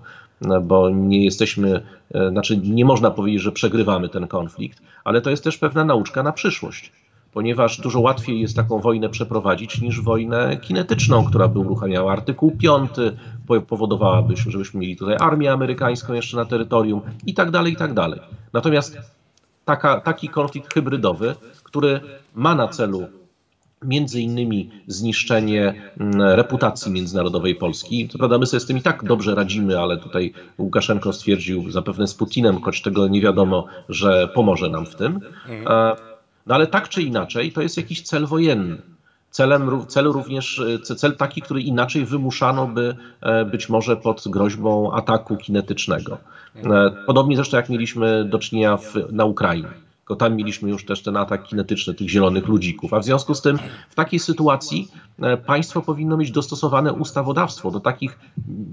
[0.61, 1.81] bo nie jesteśmy,
[2.15, 6.23] y, znaczy nie można powiedzieć, że przegrywamy ten konflikt, ale to jest też pewna nauczka
[6.23, 6.91] na przyszłość
[7.33, 12.91] ponieważ dużo łatwiej jest taką wojnę przeprowadzić niż wojnę kinetyczną, która by uruchamiała artykuł 5,
[13.67, 18.19] powodowałaby, żebyśmy mieli tutaj armię amerykańską jeszcze na terytorium i tak dalej, i tak dalej.
[18.53, 18.97] Natomiast
[19.65, 21.99] taka, taki konflikt hybrydowy, który
[22.35, 23.07] ma na celu
[23.83, 28.09] między innymi zniszczenie mm, reputacji międzynarodowej Polski.
[28.09, 32.07] Co prawda my sobie z tym i tak dobrze radzimy, ale tutaj Łukaszenko stwierdził zapewne
[32.07, 35.19] z Putinem, choć tego nie wiadomo, że pomoże nam w tym.
[35.67, 35.95] E,
[36.47, 38.81] no ale tak czy inaczej to jest jakiś cel wojenny.
[39.31, 44.93] Celem, cel również, e, cel taki, który inaczej wymuszano by e, być może pod groźbą
[44.93, 46.17] ataku kinetycznego.
[46.55, 49.69] E, podobnie zresztą jak mieliśmy do czynienia w, na Ukrainie.
[49.99, 52.93] Tylko tam mieliśmy już też ten atak kinetyczny tych zielonych ludzików.
[52.93, 54.87] A w związku z tym w takiej sytuacji
[55.45, 58.19] państwo powinno mieć dostosowane ustawodawstwo do takich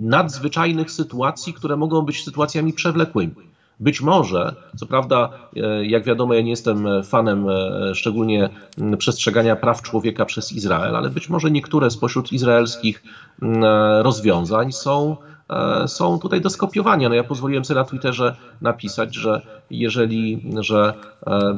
[0.00, 3.34] nadzwyczajnych sytuacji, które mogą być sytuacjami przewlekłymi.
[3.80, 8.48] Być może, co prawda, e, jak wiadomo, ja nie jestem fanem e, szczególnie
[8.98, 13.02] przestrzegania praw człowieka przez Izrael, ale być może niektóre spośród izraelskich
[13.42, 15.16] e, rozwiązań są,
[15.86, 17.08] są tutaj do skopiowania.
[17.08, 20.94] No ja pozwoliłem sobie na Twitterze napisać, że jeżeli, że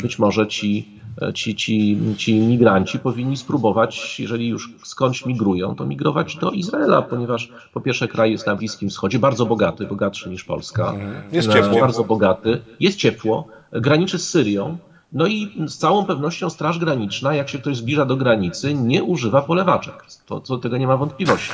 [0.02, 0.99] być może ci
[1.34, 7.48] ci, ci, ci migranci powinni spróbować, jeżeli już skądś migrują, to migrować do Izraela, ponieważ
[7.72, 10.94] po pierwsze kraj jest na Bliskim Wschodzie, bardzo bogaty, bogatszy niż Polska.
[11.32, 11.80] Jest e, ciepło.
[11.80, 14.78] Bardzo bogaty, jest ciepło, graniczy z Syrią,
[15.12, 19.42] no i z całą pewnością Straż Graniczna, jak się ktoś zbliża do granicy, nie używa
[19.42, 20.04] polewaczek.
[20.26, 21.52] To, to tego nie ma wątpliwości.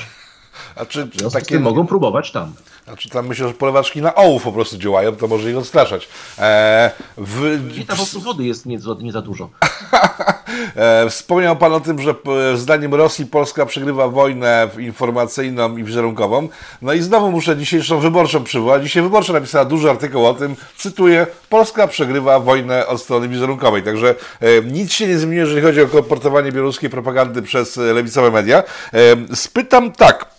[0.76, 2.52] A czy, czy takie mogą próbować tam?
[2.86, 6.08] Znaczy tam myślę, że polewaczki na ołów po prostu działają, to może ich odstraszać.
[6.38, 7.60] E, w...
[7.76, 9.50] I tam po wody jest nie, nie za dużo.
[10.76, 12.14] e, wspomniał Pan o tym, że
[12.54, 16.48] zdaniem Rosji Polska przegrywa wojnę informacyjną i wizerunkową.
[16.82, 18.82] No i znowu muszę dzisiejszą wyborczą przywołać.
[18.82, 23.82] Dzisiaj wyborcza napisała duży artykuł o tym, cytuję, Polska przegrywa wojnę od strony wizerunkowej.
[23.82, 28.62] Także e, nic się nie zmieni, jeżeli chodzi o komportowanie białoruskiej propagandy przez lewicowe media.
[28.92, 30.36] E, spytam tak.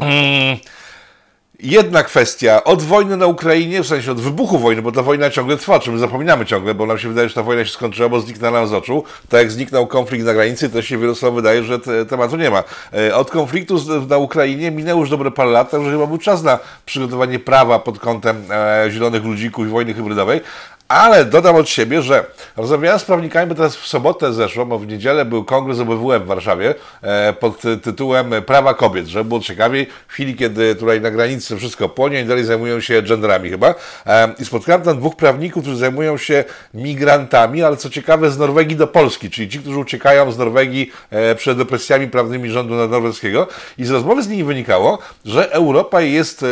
[0.00, 0.58] Hmm.
[1.62, 5.56] Jedna kwestia, od wojny na Ukrainie, w sensie od wybuchu wojny, bo ta wojna ciągle
[5.56, 8.20] trwa, czy my zapominamy ciągle, bo nam się wydaje, że ta wojna się skończyła, bo
[8.20, 9.04] zniknęła nam z oczu.
[9.28, 12.50] Tak jak zniknął konflikt na granicy, to się wielu osobom wydaje, że te, tematu nie
[12.50, 12.64] ma.
[12.94, 13.76] E, od konfliktu
[14.08, 17.98] na Ukrainie minęło już dobre parę lat, także chyba był czas na przygotowanie prawa pod
[17.98, 20.40] kątem e, zielonych ludzików i wojny hybrydowej,
[20.88, 22.24] ale dodam od siebie, że
[22.56, 26.26] rozmawiałem z prawnikami, bo teraz w sobotę zeszło, bo w niedzielę był kongres OBWM w
[26.26, 31.56] Warszawie e, pod tytułem Prawa kobiet, żeby było ciekawiej, w chwili, kiedy tutaj na granicy
[31.56, 33.74] wszystko płonie i dalej zajmują się genderami chyba.
[34.06, 38.76] E, I spotkałem tam dwóch prawników, którzy zajmują się migrantami, ale co ciekawe z Norwegii
[38.76, 43.46] do Polski, czyli ci, którzy uciekają z Norwegii e, przed opresjami prawnymi rządu norweskiego.
[43.78, 46.44] I z rozmowy z nimi wynikało, że Europa jest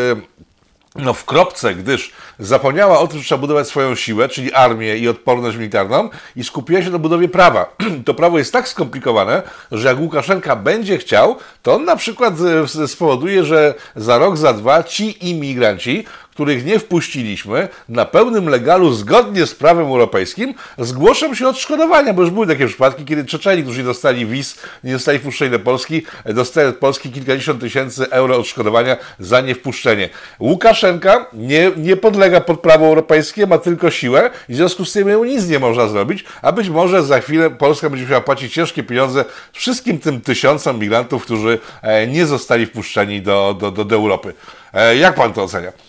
[0.98, 5.08] no, w kropce, gdyż zapomniała o tym, że trzeba budować swoją siłę, czyli armię i
[5.08, 7.76] odporność militarną i skupiła się na budowie prawa.
[8.04, 12.34] To prawo jest tak skomplikowane, że jak Łukaszenka będzie chciał, to on na przykład
[12.82, 16.04] e, spowoduje, że za rok, za dwa ci imigranci,
[16.36, 22.30] których nie wpuściliśmy, na pełnym legalu, zgodnie z prawem europejskim, zgłoszą się odszkodowania, bo już
[22.30, 26.68] były takie przypadki, kiedy Czeczeni, którzy nie dostali wiz, nie dostali wpuszczenia do Polski, dostali
[26.68, 30.08] od Polski kilkadziesiąt tysięcy euro odszkodowania za niewpuszczenie.
[30.40, 35.24] Łukaszenka nie, nie podlega pod prawo europejskie, ma tylko siłę i w związku z tym
[35.24, 39.24] nic nie można zrobić, a być może za chwilę Polska będzie musiała płacić ciężkie pieniądze
[39.52, 44.34] wszystkim tym tysiącom migrantów, którzy e, nie zostali wpuszczeni do, do, do, do Europy.
[44.72, 45.85] E, jak pan to ocenia?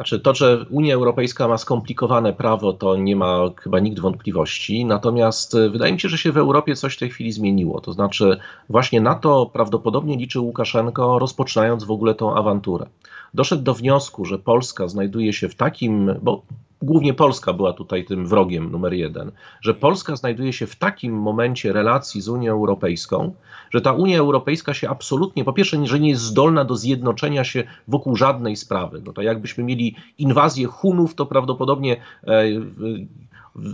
[0.00, 4.84] Znaczy, to, że Unia Europejska ma skomplikowane prawo, to nie ma chyba nikt wątpliwości.
[4.84, 7.80] Natomiast e, wydaje mi się, że się w Europie coś w tej chwili zmieniło.
[7.80, 12.86] To znaczy, właśnie na to prawdopodobnie liczy Łukaszenko, rozpoczynając w ogóle tą awanturę.
[13.34, 16.42] Doszedł do wniosku, że Polska znajduje się w takim, bo
[16.82, 21.72] głównie Polska była tutaj tym wrogiem numer jeden, że Polska znajduje się w takim momencie
[21.72, 23.32] relacji z Unią Europejską,
[23.70, 27.64] że ta Unia Europejska się absolutnie, po pierwsze, że nie jest zdolna do zjednoczenia się
[27.88, 29.02] wokół żadnej sprawy.
[29.06, 32.44] No to jakbyśmy mieli inwazję Hunów, to prawdopodobnie e,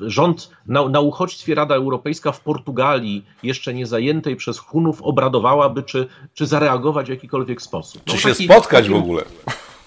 [0.02, 6.06] rząd na, na uchodźstwie Rada Europejska w Portugalii, jeszcze nie zajętej przez Hunów, obradowałaby, czy,
[6.34, 8.02] czy zareagować w jakikolwiek sposób.
[8.06, 9.22] No, czy się taki, spotkać taki, w ogóle?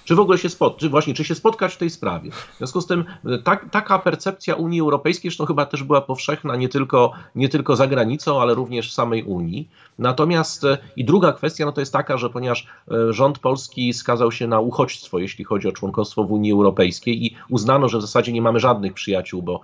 [0.09, 2.31] czy w ogóle się spotkać, czy właśnie, czy się spotkać w tej sprawie.
[2.31, 6.55] W związku z tym e, tak, taka percepcja Unii Europejskiej, zresztą chyba też była powszechna
[6.55, 9.69] nie tylko, nie tylko za granicą, ale również w samej Unii.
[9.99, 14.31] Natomiast e, i druga kwestia no to jest taka, że ponieważ e, rząd polski skazał
[14.31, 18.33] się na uchodźstwo, jeśli chodzi o członkostwo w Unii Europejskiej i uznano, że w zasadzie
[18.33, 19.61] nie mamy żadnych przyjaciół, bo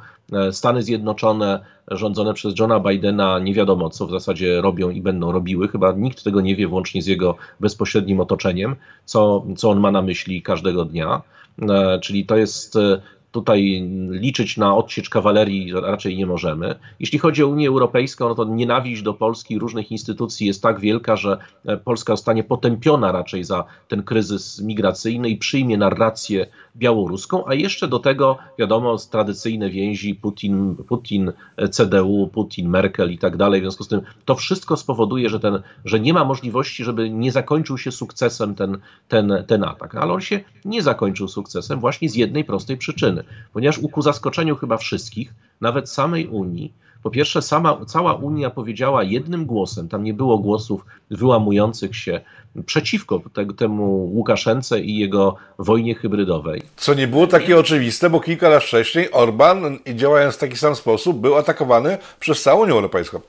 [0.51, 1.59] Stany Zjednoczone
[1.91, 5.67] rządzone przez Johna Bidena nie wiadomo, co w zasadzie robią i będą robiły.
[5.67, 10.01] Chyba nikt tego nie wie, włącznie z jego bezpośrednim otoczeniem, co, co on ma na
[10.01, 11.21] myśli każdego dnia.
[11.61, 13.01] E, czyli to jest e,
[13.35, 16.75] tutaj liczyć na odsiecz kawalerii raczej nie możemy.
[16.99, 20.79] Jeśli chodzi o Unię Europejską, no to nienawiść do Polski i różnych instytucji jest tak
[20.79, 27.47] wielka, że e, Polska zostanie potępiona raczej za ten kryzys migracyjny i przyjmie narrację białoruską,
[27.47, 31.31] a jeszcze do tego, wiadomo, tradycyjne więzi Putin, Putin
[31.71, 33.61] CDU, Putin, Merkel i tak dalej.
[33.61, 37.31] W związku z tym to wszystko spowoduje, że, ten, że nie ma możliwości, żeby nie
[37.31, 39.95] zakończył się sukcesem ten, ten, ten atak.
[39.95, 44.77] Ale on się nie zakończył sukcesem właśnie z jednej prostej przyczyny ponieważ ku zaskoczeniu chyba
[44.77, 46.73] wszystkich, nawet samej Unii,
[47.05, 52.21] po pierwsze, sama, cała Unia powiedziała jednym głosem, tam nie było głosów wyłamujących się
[52.65, 56.61] przeciwko te, temu Łukaszence i jego wojnie hybrydowej.
[56.75, 61.17] Co nie było takie oczywiste, bo kilka lat wcześniej Orban, działając w taki sam sposób,
[61.17, 63.19] był atakowany przez całą Unię Europejską.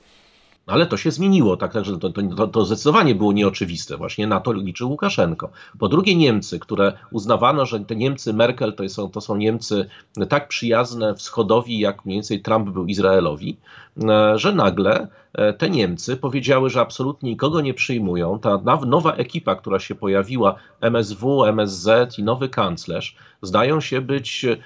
[0.67, 3.97] Ale to się zmieniło, tak, także to, to, to, zdecydowanie było nieoczywiste.
[3.97, 5.49] Właśnie na to liczył Łukaszenko.
[5.79, 9.89] Po drugie Niemcy, które uznawano, że te Niemcy Merkel to są, to są Niemcy
[10.29, 13.57] tak przyjazne wschodowi, jak mniej więcej Trump był Izraelowi,
[14.03, 18.39] e, że nagle e, te Niemcy powiedziały, że absolutnie nikogo nie przyjmują.
[18.39, 24.57] Ta nowa ekipa, która się pojawiła, MSW, MSZ i nowy kanclerz, zdają się być e,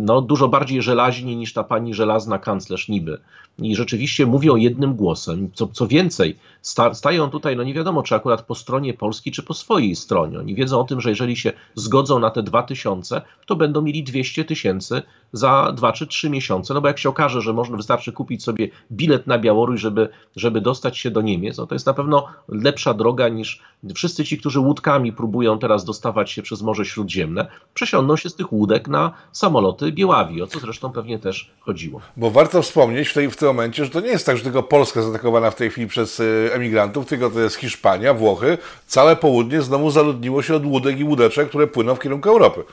[0.00, 3.18] no, dużo bardziej żelaźni niż ta pani żelazna kanclerz niby
[3.62, 5.50] i rzeczywiście mówią jednym głosem.
[5.54, 9.42] Co, co więcej, sta, stają tutaj, no nie wiadomo, czy akurat po stronie Polski, czy
[9.42, 10.38] po swojej stronie.
[10.38, 14.44] Oni wiedzą o tym, że jeżeli się zgodzą na te 2000, to będą mieli 200
[14.44, 16.74] tysięcy za 2 czy 3 miesiące.
[16.74, 20.60] No bo jak się okaże, że można wystarczy kupić sobie bilet na Białoruś żeby, żeby
[20.60, 23.62] dostać się do Niemiec, no to jest na pewno lepsza droga niż
[23.94, 27.46] wszyscy ci, którzy łódkami próbują teraz dostawać się przez Morze Śródziemne,
[27.90, 32.00] przesiądą się z tych łódek na samoloty Białawi, o co zresztą pewnie też chodziło.
[32.16, 34.62] Bo warto wspomnieć w, tej, w tym momencie, że to nie jest tak, że tylko
[34.62, 38.58] Polska jest zaatakowana w tej chwili przez y, emigrantów, tylko to jest Hiszpania, Włochy.
[38.86, 42.64] Całe południe znowu zaludniło się od łódek i łódeczek, które płyną w kierunku Europy.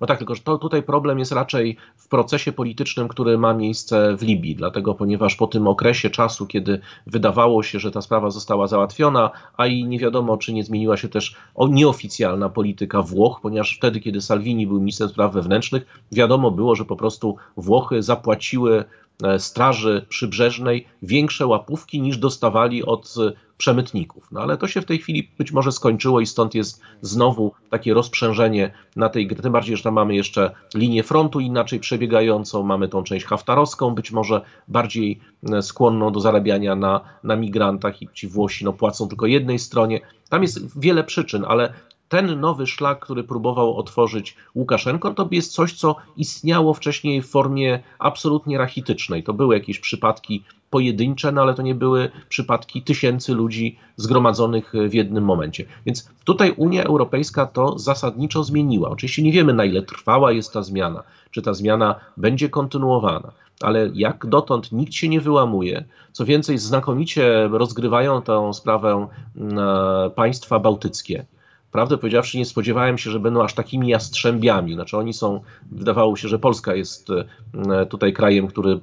[0.00, 4.16] No tak, tylko że to, tutaj problem jest raczej w procesie politycznym, który ma miejsce
[4.16, 8.66] w Libii, dlatego ponieważ po tym okresie czasu, kiedy wydawało się, że ta sprawa została
[8.66, 11.36] załatwiona, a i nie wiadomo, czy nie zmieniła się też
[11.68, 16.96] nieoficjalna polityka Włoch, ponieważ wtedy, kiedy Salvini był ministrem spraw wewnętrznych, wiadomo było, że po
[16.96, 18.84] prostu Włochy zapłaciły
[19.22, 23.14] e, Straży Przybrzeżnej większe łapówki niż dostawali od
[23.60, 24.28] przemytników.
[24.32, 27.94] No ale to się w tej chwili być może skończyło i stąd jest znowu takie
[27.94, 29.42] rozprzężenie na tej gry.
[29.42, 34.12] Tym bardziej, że tam mamy jeszcze linię frontu inaczej przebiegającą, mamy tą część haftarowską, być
[34.12, 35.20] może bardziej
[35.52, 40.00] e, skłonną do zarabiania na, na migrantach i ci Włosi no, płacą tylko jednej stronie.
[40.28, 41.72] Tam jest wiele przyczyn, ale
[42.10, 47.80] ten nowy szlak, który próbował otworzyć Łukaszenko, to jest coś, co istniało wcześniej w formie
[47.98, 49.22] absolutnie rachitycznej.
[49.22, 54.94] To były jakieś przypadki pojedyncze, no ale to nie były przypadki tysięcy ludzi zgromadzonych w
[54.94, 55.64] jednym momencie.
[55.86, 58.90] Więc tutaj Unia Europejska to zasadniczo zmieniła.
[58.90, 63.90] Oczywiście nie wiemy, na ile trwała jest ta zmiana, czy ta zmiana będzie kontynuowana ale
[63.94, 65.84] jak dotąd nikt się nie wyłamuje.
[66.12, 71.26] Co więcej, znakomicie rozgrywają tę sprawę e, państwa bałtyckie.
[71.72, 74.74] Prawdę powiedziawszy, nie spodziewałem się, że będą aż takimi jastrzębiami.
[74.74, 75.40] Znaczy, oni są,
[75.72, 78.78] wydawało się, że Polska jest e, tutaj krajem, który e,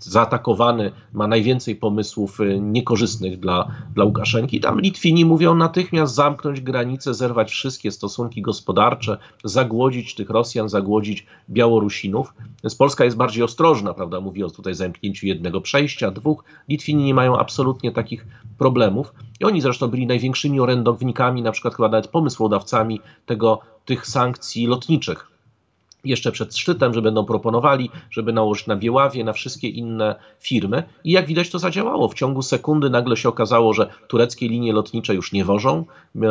[0.00, 4.60] zaatakowany ma najwięcej pomysłów e, niekorzystnych dla, dla Łukaszenki.
[4.60, 12.34] Tam Litwini mówią natychmiast zamknąć granice, zerwać wszystkie stosunki gospodarcze, zagłodzić tych Rosjan, zagłodzić Białorusinów.
[12.64, 14.20] Więc Polska jest bardziej ostrożna, prawda?
[14.20, 16.44] Mówi o tutaj zamknięciu jednego przejścia, dwóch.
[16.68, 18.26] Litwini nie mają absolutnie takich
[18.58, 19.14] problemów.
[19.40, 25.30] I oni zresztą byli największymi orędownikami, na przykład chyba nawet pomysłodawcami tego, tych sankcji lotniczych.
[26.04, 30.82] Jeszcze przed szczytem, że będą proponowali, żeby nałożyć na Białawie, na wszystkie inne firmy.
[31.04, 32.08] I jak widać, to zadziałało.
[32.08, 35.84] W ciągu sekundy nagle się okazało, że tureckie linie lotnicze już nie wożą.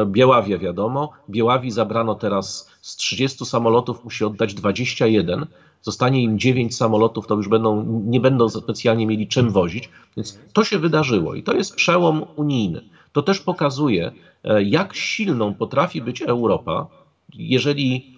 [0.05, 1.11] Białawia wiadomo.
[1.29, 5.45] Białawi zabrano teraz z 30 samolotów, musi oddać 21
[5.83, 9.89] zostanie im 9 samolotów, to już będą, nie będą specjalnie mieli czym wozić.
[10.17, 12.81] Więc to się wydarzyło i to jest przełom unijny.
[13.13, 14.11] To też pokazuje,
[14.43, 16.87] e, jak silną potrafi być Europa,
[17.33, 18.13] jeżeli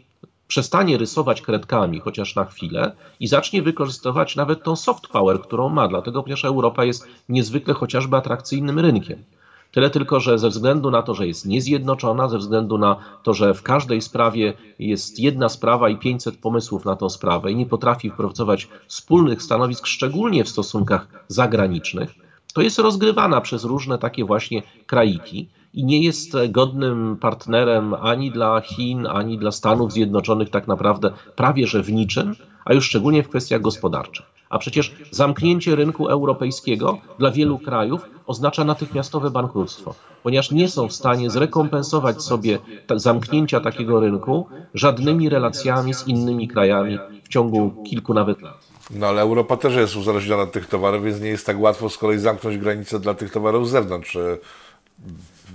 [0.47, 5.87] przestanie rysować kredkami, chociaż na chwilę, i zacznie wykorzystywać nawet tą soft power, którą ma,
[5.87, 9.23] dlatego ponieważ Europa jest niezwykle chociażby atrakcyjnym rynkiem.
[9.71, 13.53] Tyle tylko, że ze względu na to, że jest niezjednoczona, ze względu na to, że
[13.53, 18.09] w każdej sprawie jest jedna sprawa i 500 pomysłów na tą sprawę i nie potrafi
[18.09, 22.24] wprowadzać wspólnych stanowisk, szczególnie w stosunkach zagranicznych,
[22.55, 28.61] to jest rozgrywana przez różne takie właśnie kraiki i nie jest godnym partnerem ani dla
[28.61, 33.29] Chin, ani dla Stanów Zjednoczonych tak naprawdę prawie że w niczym, a już szczególnie w
[33.29, 34.25] kwestiach gospodarczych.
[34.49, 40.93] A przecież zamknięcie rynku europejskiego dla wielu krajów oznacza natychmiastowe bankructwo, ponieważ nie są w
[40.93, 42.59] stanie zrekompensować sobie
[42.95, 48.64] zamknięcia takiego rynku żadnymi relacjami z innymi krajami w ciągu kilku nawet lat.
[48.91, 51.97] No ale Europa też jest uzależniona od tych towarów, więc nie jest tak łatwo z
[51.97, 54.17] kolei zamknąć granice dla tych towarów z zewnątrz.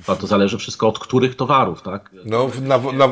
[0.06, 2.10] A to zależy wszystko od których towarów, tak?
[2.24, 2.50] No,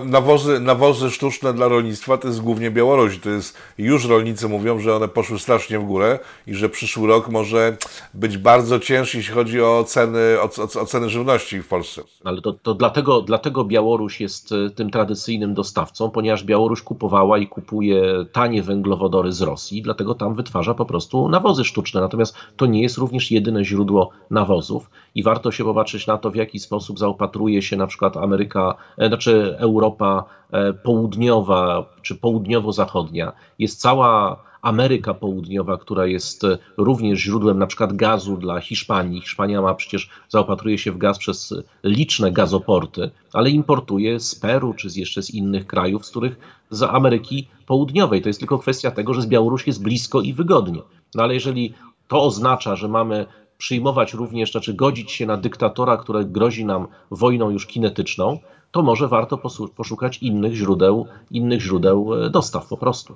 [0.04, 3.18] nawozy, nawozy sztuczne dla rolnictwa to jest głównie Białoruś.
[3.18, 7.28] To jest, już rolnicy mówią, że one poszły strasznie w górę i że przyszły rok
[7.28, 7.76] może
[8.14, 12.02] być bardzo ciężki, jeśli chodzi o ceny, o, o, o ceny żywności w Polsce.
[12.24, 17.46] Ale to, to dlatego, dlatego Białoruś jest e, tym tradycyjnym dostawcą, ponieważ Białoruś kupowała i
[17.46, 22.00] kupuje tanie węglowodory z Rosji, dlatego tam wytwarza po prostu nawozy sztuczne.
[22.00, 26.36] Natomiast to nie jest również jedyne źródło nawozów i warto się popatrzeć na to, w
[26.36, 33.32] jaki sposób zaopatruje się na przykład Ameryka, e, znaczy Europa e, południowa czy południowo-zachodnia.
[33.58, 39.20] Jest cała Ameryka Południowa, która jest również źródłem na przykład gazu dla Hiszpanii.
[39.20, 44.90] Hiszpania ma przecież, zaopatruje się w gaz przez liczne gazoporty, ale importuje z Peru czy
[44.90, 46.38] z jeszcze z innych krajów, z których
[46.70, 48.22] z Ameryki Południowej.
[48.22, 50.80] To jest tylko kwestia tego, że z Białorusi jest blisko i wygodnie.
[51.14, 51.74] No ale jeżeli
[52.08, 53.26] to oznacza, że mamy
[53.58, 58.38] przyjmować również, znaczy godzić się na dyktatora, który grozi nam wojną już kinetyczną,
[58.70, 59.38] to może warto
[59.76, 63.14] poszukać innych źródeł, innych źródeł e, dostaw po prostu.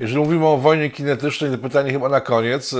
[0.00, 2.72] Jeżeli mówimy o wojnie kinetycznej, to pytanie chyba na koniec.
[2.72, 2.76] E,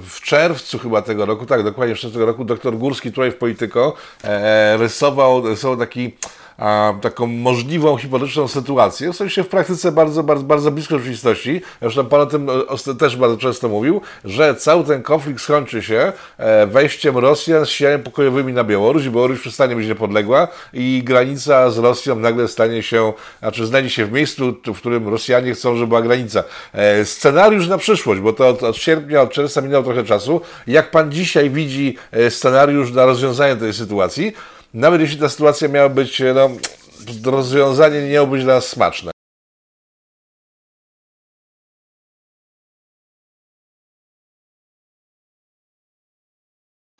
[0.00, 3.36] w, czerwcu chyba tego roku, tak, dokładnie w czerwcu tego roku, doktor Górski tutaj w
[3.36, 6.12] Polityko e, rysował, rysował taki
[6.60, 12.04] a, taką możliwą, hipotetyczną sytuację, w sensie w praktyce bardzo, bardzo, bardzo blisko rzeczywistości, zresztą
[12.06, 12.48] Pan o tym
[12.98, 18.02] też bardzo często mówił, że cały ten konflikt skończy się e, wejściem Rosjan z siłami
[18.02, 23.66] pokojowymi na Białoruś, Białoruś przestanie być niepodległa i granica z Rosją nagle stanie się, znaczy
[23.66, 26.44] znajdzie się w miejscu, w którym Rosjanie chcą, żeby była granica.
[26.72, 30.40] E, scenariusz na przyszłość, bo to od, od sierpnia, od czerwca minęło trochę czasu.
[30.66, 34.32] Jak Pan dzisiaj widzi e, scenariusz na rozwiązanie tej sytuacji?
[34.74, 36.50] Nawet jeśli ta sytuacja miała być, no,
[37.30, 39.10] rozwiązanie nie miało być dla nas smaczne.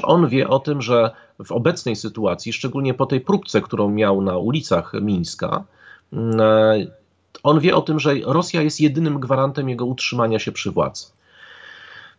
[0.03, 1.11] On wie o tym, że
[1.45, 5.65] w obecnej sytuacji, szczególnie po tej próbce, którą miał na ulicach Mińska,
[6.13, 6.87] mm, e,
[7.43, 11.07] on wie o tym, że Rosja jest jedynym gwarantem jego utrzymania się przy władzy.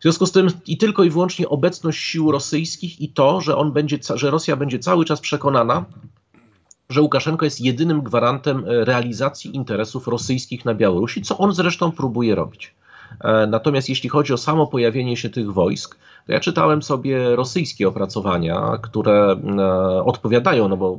[0.02, 3.72] W związku z tym i tylko i wyłącznie obecność sił rosyjskich i to, że, on
[3.72, 5.84] będzie, że Rosja będzie cały czas przekonana,
[6.88, 12.74] że Łukaszenko jest jedynym gwarantem realizacji interesów rosyjskich na Białorusi, co on zresztą próbuje robić.
[13.20, 17.88] E, natomiast jeśli chodzi o samo pojawienie się tych wojsk, to ja czytałem sobie rosyjskie
[17.88, 20.98] opracowania, które e, odpowiadają, no bo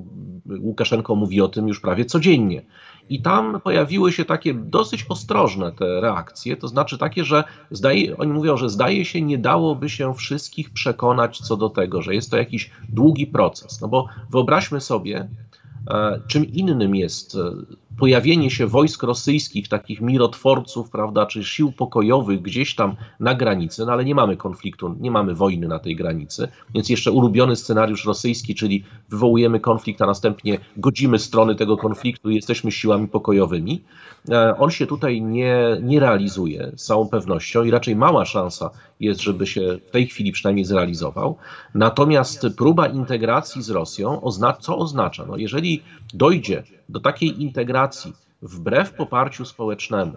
[0.59, 2.61] Łukaszenko mówi o tym już prawie codziennie.
[3.09, 8.33] I tam pojawiły się takie dosyć ostrożne te reakcje, to znaczy takie, że zdaje, oni
[8.33, 12.37] mówią, że zdaje się, nie dałoby się wszystkich przekonać co do tego, że jest to
[12.37, 13.81] jakiś długi proces.
[13.81, 15.27] No bo wyobraźmy sobie,
[15.89, 17.37] E, czym innym jest
[17.99, 23.91] pojawienie się wojsk rosyjskich, takich mirotworców, prawda, czy sił pokojowych gdzieś tam na granicy, no
[23.91, 28.55] ale nie mamy konfliktu, nie mamy wojny na tej granicy, więc jeszcze ulubiony scenariusz rosyjski,
[28.55, 33.83] czyli wywołujemy konflikt, a następnie godzimy strony tego konfliktu i jesteśmy siłami pokojowymi,
[34.29, 38.69] e, on się tutaj nie, nie realizuje z całą pewnością i raczej mała szansa
[38.99, 41.37] jest, żeby się w tej chwili przynajmniej zrealizował.
[41.75, 44.21] Natomiast próba integracji z Rosją,
[44.59, 45.25] co oznacza?
[45.25, 45.83] No jeżeli
[46.13, 47.82] dojdzie do takiej integracji
[48.41, 50.13] wbrew poparciu społecznemu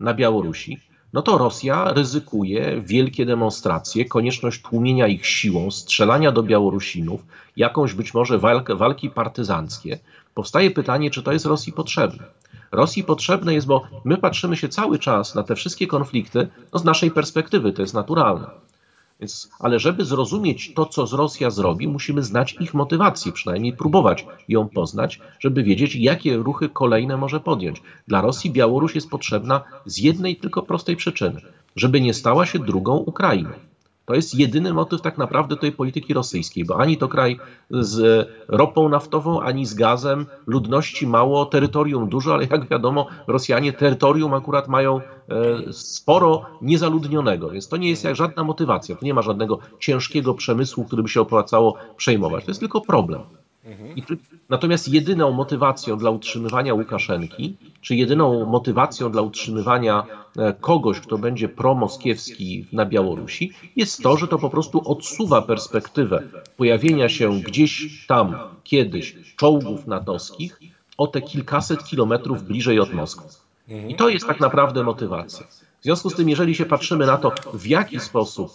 [0.00, 0.80] na Białorusi,
[1.12, 7.26] no to Rosja ryzykuje wielkie demonstracje, konieczność tłumienia ich siłą, strzelania do Białorusinów,
[7.56, 9.98] jakąś być może walk, walki partyzanckie.
[10.34, 12.24] Powstaje pytanie, czy to jest Rosji potrzebne.
[12.72, 16.84] Rosji potrzebne jest, bo my patrzymy się cały czas na te wszystkie konflikty no z
[16.84, 18.50] naszej perspektywy, to jest naturalne.
[19.22, 24.26] Więc, ale żeby zrozumieć to, co z Rosja zrobi, musimy znać ich motywację, przynajmniej próbować
[24.48, 27.82] ją poznać, żeby wiedzieć, jakie ruchy kolejne może podjąć.
[28.08, 31.40] Dla Rosji Białoruś jest potrzebna z jednej tylko prostej przyczyny,
[31.76, 33.50] żeby nie stała się drugą Ukrainą.
[34.12, 37.38] To jest jedyny motyw tak naprawdę tej polityki rosyjskiej, bo ani to kraj
[37.70, 44.34] z ropą naftową, ani z gazem, ludności mało, terytorium dużo, ale jak wiadomo, Rosjanie terytorium
[44.34, 45.02] akurat mają e,
[45.72, 50.84] sporo niezaludnionego, więc to nie jest jak żadna motywacja, to nie ma żadnego ciężkiego przemysłu,
[50.84, 52.44] który by się opłacało przejmować.
[52.44, 53.41] To jest tylko problem.
[53.96, 54.02] I,
[54.48, 60.06] natomiast jedyną motywacją dla utrzymywania Łukaszenki, czy jedyną motywacją dla utrzymywania
[60.38, 66.22] e, kogoś, kto będzie promoskiewski na Białorusi, jest to, że to po prostu odsuwa perspektywę
[66.56, 68.34] pojawienia się gdzieś tam
[68.64, 70.60] kiedyś czołgów natowskich
[70.98, 73.28] o te kilkaset kilometrów bliżej od Moskwy.
[73.88, 75.46] I to jest tak naprawdę motywacja.
[75.80, 78.52] W związku z tym, jeżeli się patrzymy na to, w jaki sposób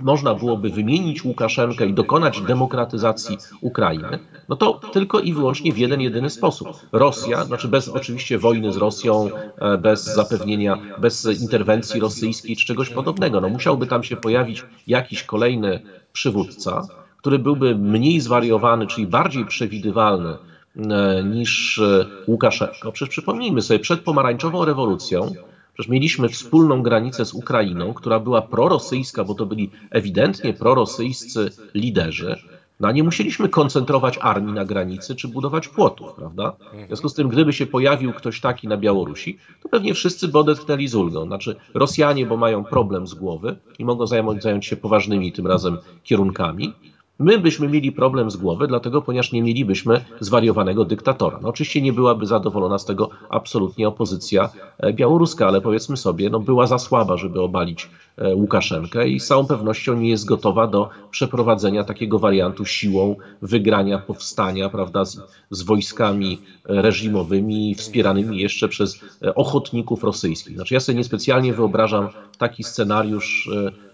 [0.00, 6.00] można byłoby wymienić Łukaszenkę i dokonać demokratyzacji Ukrainy, no to tylko i wyłącznie w jeden
[6.00, 6.68] jedyny sposób.
[6.92, 12.90] Rosja, znaczy bez oczywiście wojny z Rosją, e, bez zapewnienia, bez interwencji rosyjskiej czy czegoś
[12.90, 13.40] podobnego.
[13.40, 15.82] No musiałby tam się pojawić jakiś kolejny
[16.12, 16.82] przywódca,
[17.16, 20.36] który byłby mniej zwariowany, czyli bardziej przewidywalny
[20.76, 22.92] e, niż e, Łukaszenko.
[22.92, 25.34] Przecież przypomnijmy sobie, przed pomarańczową rewolucją
[25.80, 32.36] Przecież mieliśmy wspólną granicę z Ukrainą, która była prorosyjska, bo to byli ewidentnie prorosyjscy liderzy.
[32.80, 36.52] No a nie musieliśmy koncentrować armii na granicy czy budować płotów, prawda?
[36.84, 40.38] W związku z tym, gdyby się pojawił ktoś taki na Białorusi, to pewnie wszyscy by
[40.38, 41.26] odetchnęli z ulgą.
[41.26, 45.78] Znaczy Rosjanie, bo mają problem z głowy i mogą zająć, zająć się poważnymi tym razem
[46.02, 46.72] kierunkami,
[47.20, 51.38] My byśmy mieli problem z głowy, dlatego ponieważ nie mielibyśmy zwariowanego dyktatora.
[51.42, 56.40] No oczywiście nie byłaby zadowolona z tego absolutnie opozycja e, białoruska, ale powiedzmy sobie, no
[56.40, 60.88] była za słaba, żeby obalić e, Łukaszenkę i z całą pewnością nie jest gotowa do
[61.10, 69.34] przeprowadzenia takiego wariantu siłą wygrania powstania, prawda, z, z wojskami reżimowymi wspieranymi jeszcze przez e,
[69.34, 70.56] ochotników rosyjskich.
[70.56, 72.08] Znaczy ja sobie niespecjalnie wyobrażam
[72.38, 73.50] taki scenariusz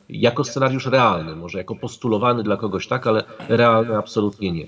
[0.08, 4.66] jako scenariusz realny, może jako postulowany dla kogoś tak, ale realny absolutnie nie.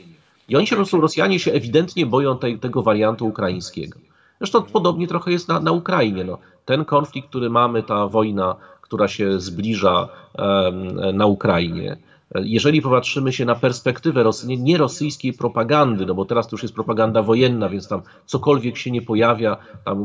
[0.49, 3.99] I oni się po prostu, Rosjanie się ewidentnie boją tej, tego wariantu ukraińskiego.
[4.41, 6.24] Zresztą podobnie trochę jest na, na Ukrainie.
[6.24, 10.09] No, ten konflikt, który mamy, ta wojna, która się zbliża
[10.39, 11.97] um, na Ukrainie,
[12.35, 16.74] jeżeli popatrzymy się na perspektywę nie, nie rosyjskiej propagandy, no bo teraz to już jest
[16.74, 20.05] propaganda wojenna, więc tam cokolwiek się nie pojawia, tam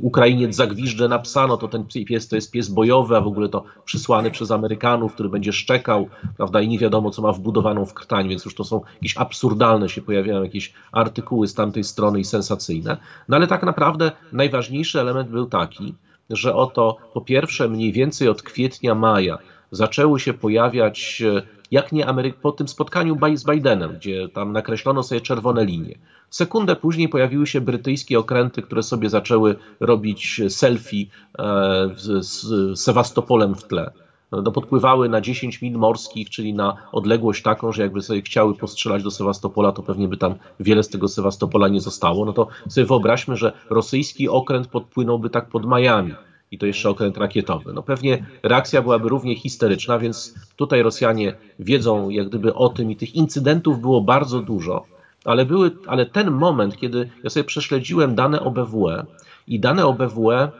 [0.00, 3.48] Ukrainiec zagwiżdże na psa, no to ten pies to jest pies bojowy, a w ogóle
[3.48, 7.94] to przysłany przez Amerykanów, który będzie szczekał, prawda, i nie wiadomo co ma wbudowaną w
[7.94, 12.24] krtań, więc już to są jakieś absurdalne, się pojawiają jakieś artykuły z tamtej strony i
[12.24, 12.96] sensacyjne.
[13.28, 15.94] No ale tak naprawdę najważniejszy element był taki,
[16.30, 19.38] że oto po pierwsze mniej więcej od kwietnia, maja
[19.74, 25.02] zaczęły się pojawiać, e, jak nie Ameryk po tym spotkaniu z Bidenem, gdzie tam nakreślono
[25.02, 25.98] sobie czerwone linie.
[26.30, 31.06] Sekundę później pojawiły się brytyjskie okręty, które sobie zaczęły robić selfie
[31.38, 33.90] e, z Sewastopolem w tle.
[34.32, 39.02] No, podpływały na 10 mil morskich, czyli na odległość taką, że jakby sobie chciały postrzelać
[39.02, 42.24] do Sewastopola, to pewnie by tam wiele z tego Sewastopola nie zostało.
[42.24, 46.14] No to sobie wyobraźmy, że rosyjski okręt podpłynąłby tak pod Miami
[46.54, 47.72] i to jeszcze okręt rakietowy.
[47.72, 52.96] No pewnie reakcja byłaby równie histeryczna, więc tutaj Rosjanie wiedzą jak gdyby o tym i
[52.96, 54.84] tych incydentów było bardzo dużo,
[55.24, 59.06] ale, były, ale ten moment, kiedy ja sobie prześledziłem dane OBWE
[59.48, 60.50] i dane OBWE,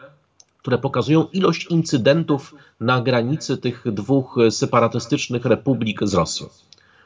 [0.59, 6.47] które pokazują ilość incydentów na granicy tych dwóch separatystycznych republik z Rosją,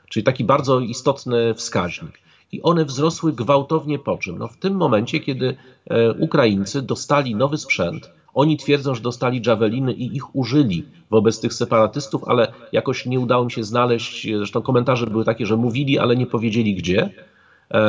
[0.08, 2.18] czyli taki bardzo istotny wskaźnik.
[2.52, 4.38] I one wzrosły gwałtownie po czym?
[4.38, 5.56] No w tym momencie, kiedy
[5.90, 11.54] e, Ukraińcy dostali nowy sprzęt, oni twierdzą, że dostali Javeliny i ich użyli wobec tych
[11.54, 16.16] separatystów, ale jakoś nie udało mi się znaleźć, zresztą komentarze były takie, że mówili, ale
[16.16, 17.10] nie powiedzieli gdzie.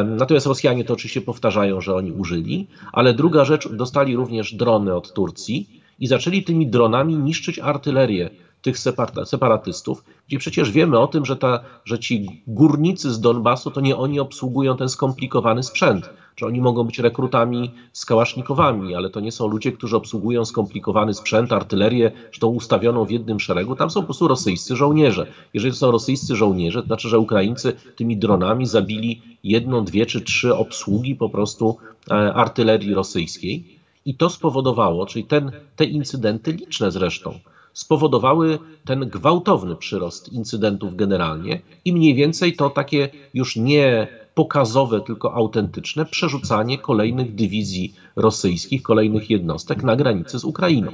[0.06, 5.14] Natomiast Rosjanie to oczywiście powtarzają, że oni użyli, ale druga rzecz, dostali również drony od
[5.14, 8.30] Turcji i zaczęli tymi dronami niszczyć artylerię
[8.62, 8.78] tych
[9.26, 13.97] separatystów, gdzie przecież wiemy o tym, że, ta, że ci górnicy z Donbasu to nie
[13.97, 16.10] oni obsługują ten skomplikowany sprzęt
[16.40, 21.14] że oni mogą być rekrutami z kałasznikowami, ale to nie są ludzie, którzy obsługują skomplikowany
[21.14, 23.76] sprzęt, artylerię, tą ustawioną w jednym szeregu.
[23.76, 25.28] Tam są po prostu rosyjscy żołnierze.
[25.54, 30.56] Jeżeli są rosyjscy żołnierze, to znaczy, że Ukraińcy tymi dronami zabili jedną, dwie czy trzy
[30.56, 31.78] obsługi po prostu
[32.12, 33.80] e, artylerii rosyjskiej.
[34.06, 37.40] I to spowodowało, czyli ten, te incydenty, liczne zresztą,
[37.74, 45.34] spowodowały ten gwałtowny przyrost incydentów generalnie i mniej więcej to takie już nie pokazowe, tylko
[45.34, 50.92] autentyczne przerzucanie kolejnych dywizji rosyjskich, kolejnych jednostek na granicę z Ukrainą.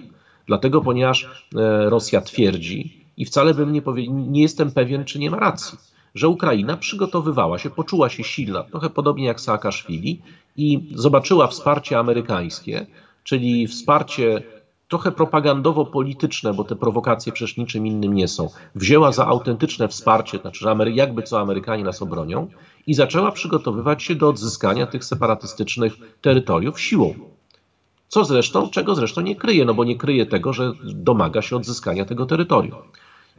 [0.47, 1.23] Dlatego, ponieważ
[1.55, 5.77] e, Rosja twierdzi, i wcale bym nie powiedział, nie jestem pewien, czy nie ma racji,
[6.15, 10.21] że Ukraina przygotowywała się, poczuła się silna, trochę podobnie jak Saakaszwili,
[10.57, 12.85] i zobaczyła wsparcie amerykańskie,
[13.23, 14.43] czyli wsparcie
[14.87, 20.59] trochę propagandowo-polityczne, bo te prowokacje przecież niczym innym nie są, wzięła za autentyczne wsparcie, znaczy,
[20.59, 22.47] że jakby co Amerykanie nas obronią
[22.87, 27.13] i zaczęła przygotowywać się do odzyskania tych separatystycznych terytoriów siłą.
[28.07, 32.05] Co zresztą, czego zresztą nie kryje, no bo nie kryje tego, że domaga się odzyskania
[32.05, 32.77] tego terytorium.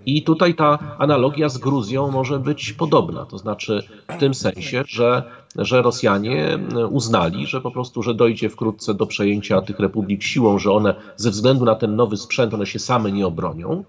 [0.06, 5.22] I tutaj ta analogia z Gruzją może być podobna, to znaczy w tym sensie, że,
[5.56, 6.58] że Rosjanie
[6.90, 11.30] uznali, że po prostu, że dojdzie wkrótce do przejęcia tych republik siłą, że one ze
[11.30, 13.84] względu na ten nowy sprzęt, one się same nie obronią,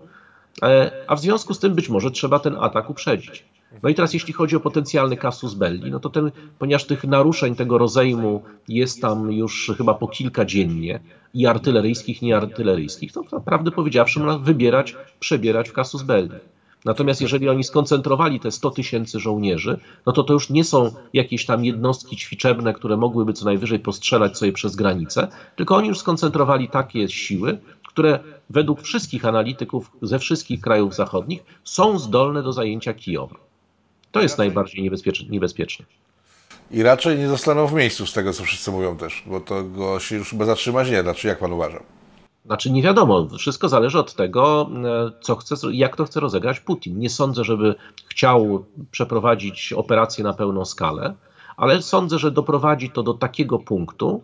[0.64, 3.46] e, a w związku z tym być może trzeba ten atak uprzedzić.
[3.84, 7.56] No i teraz jeśli chodzi o potencjalny kasus belli, no to ten, ponieważ tych naruszeń
[7.56, 11.00] tego rozejmu jest tam już chyba po kilka dziennie,
[11.34, 16.30] i artyleryjskich, i nieartyleryjskich, to naprawdę powiedziawszy można wybierać, przebierać w kasus belli.
[16.86, 21.46] Natomiast jeżeli oni skoncentrowali te 100 tysięcy żołnierzy, no to to już nie są jakieś
[21.46, 26.70] tam jednostki ćwiczebne, które mogłyby co najwyżej postrzelać sobie przez granicę, tylko oni już skoncentrowali
[26.70, 27.58] takie siły,
[27.88, 28.20] które
[28.50, 33.36] według wszystkich analityków ze wszystkich krajów zachodnich są zdolne do zajęcia Kijowa.
[34.12, 34.92] To jest najbardziej
[35.30, 35.86] niebezpieczne.
[36.72, 40.00] I raczej nie zostaną w miejscu z tego, co wszyscy mówią też, bo to go
[40.00, 41.14] się już chyba zatrzymać nie da.
[41.14, 41.97] Czy jak pan uważa?
[42.48, 47.00] Znaczy nie wiadomo, wszystko zależy od tego, e, co chce, jak to chce rozegrać Putin.
[47.00, 47.76] Nie sądzę, żeby
[48.08, 51.16] chciał przeprowadzić operację na pełną skalę,
[51.58, 54.22] ale sądzę, że doprowadzi to do takiego punktu,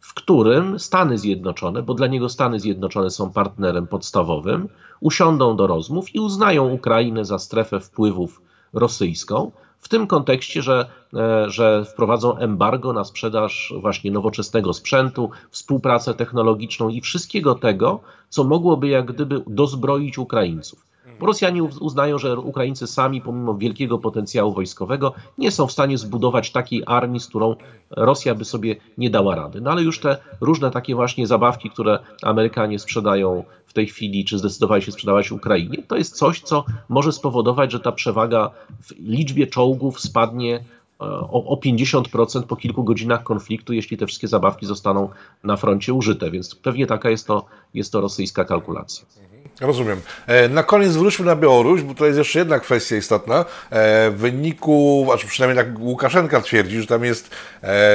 [0.00, 4.68] w którym Stany Zjednoczone, bo dla niego Stany Zjednoczone są partnerem podstawowym,
[5.00, 8.42] usiądą do rozmów i uznają Ukrainę za strefę wpływów
[8.72, 9.50] rosyjską,
[9.80, 16.88] w tym kontekście, że, e, że wprowadzą embargo na sprzedaż właśnie nowoczesnego sprzętu, współpracę technologiczną
[16.88, 20.89] i wszystkiego tego, co mogłoby jak gdyby dozbroić Ukraińców.
[21.20, 26.52] Bo Rosjanie uznają, że Ukraińcy sami, pomimo wielkiego potencjału wojskowego, nie są w stanie zbudować
[26.52, 27.56] takiej armii, z którą
[27.90, 29.60] Rosja by sobie nie dała rady.
[29.60, 34.38] No ale już te różne takie właśnie zabawki, które Amerykanie sprzedają w tej chwili, czy
[34.38, 38.50] zdecydowali się sprzedawać Ukrainie, to jest coś, co może spowodować, że ta przewaga
[38.82, 40.62] w liczbie czołgów spadnie e,
[41.00, 45.08] o, o 50% po kilku godzinach konfliktu, jeśli te wszystkie zabawki zostaną
[45.44, 46.30] na froncie użyte.
[46.30, 47.44] Więc pewnie taka jest to,
[47.74, 49.29] jest to rosyjska kalkulacja.
[49.60, 50.00] Rozumiem.
[50.26, 53.44] E, na koniec wróćmy na Białoruś, bo to jest jeszcze jedna kwestia istotna.
[53.70, 57.30] E, w wyniku, a przynajmniej tak Łukaszenka twierdzi, że tam jest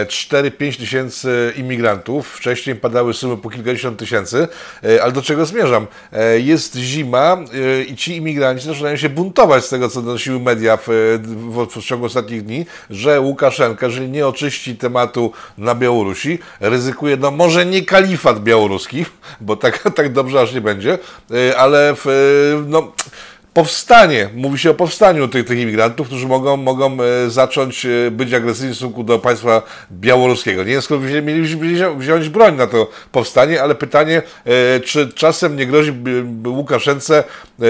[0.08, 2.28] 4-5 tysięcy imigrantów.
[2.28, 4.48] Wcześniej padały sumy po kilkadziesiąt tysięcy,
[5.02, 5.88] ale do czego zmierzam?
[6.38, 7.38] Jest zima
[7.88, 10.88] i ci imigranci zaczynają się buntować z tego, co donosiły media w,
[11.24, 17.32] w, w ciągu ostatnich dni, że Łukaszenka, jeżeli nie oczyści tematu na Białorusi, ryzykuje, no
[17.32, 19.06] może nie kalifat białoruski,
[19.42, 20.98] bo tak, tak dobrze aż nie będzie,
[21.58, 22.06] ale w,
[22.68, 22.92] no,
[23.54, 28.34] powstanie, mówi się o powstaniu tych, tych imigrantów, którzy mogą, mogą e, zacząć e, być
[28.34, 30.64] agresywni w stosunku do państwa białoruskiego.
[30.64, 34.22] Nie wiem, skąd mieliśmy wziąć broń na to powstanie, ale pytanie,
[34.86, 35.94] czy czasem nie grozi
[36.48, 37.24] Łukaszence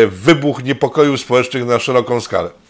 [0.10, 2.65] wybuch niepokoju społecznych na szeroką skalę?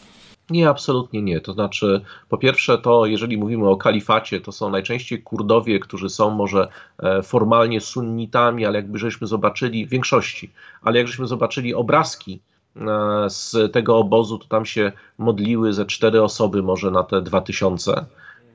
[0.50, 1.42] Nie, absolutnie nie.
[1.42, 6.30] To znaczy, po pierwsze, to jeżeli mówimy o kalifacie, to są najczęściej Kurdowie, którzy są
[6.30, 6.68] może
[7.00, 12.40] e, formalnie sunnitami, ale jakby żeśmy zobaczyli, w większości, ale jak żeśmy zobaczyli obrazki
[12.76, 12.82] e,
[13.30, 18.06] z tego obozu, to tam się modliły ze cztery osoby może na te dwa tysiące.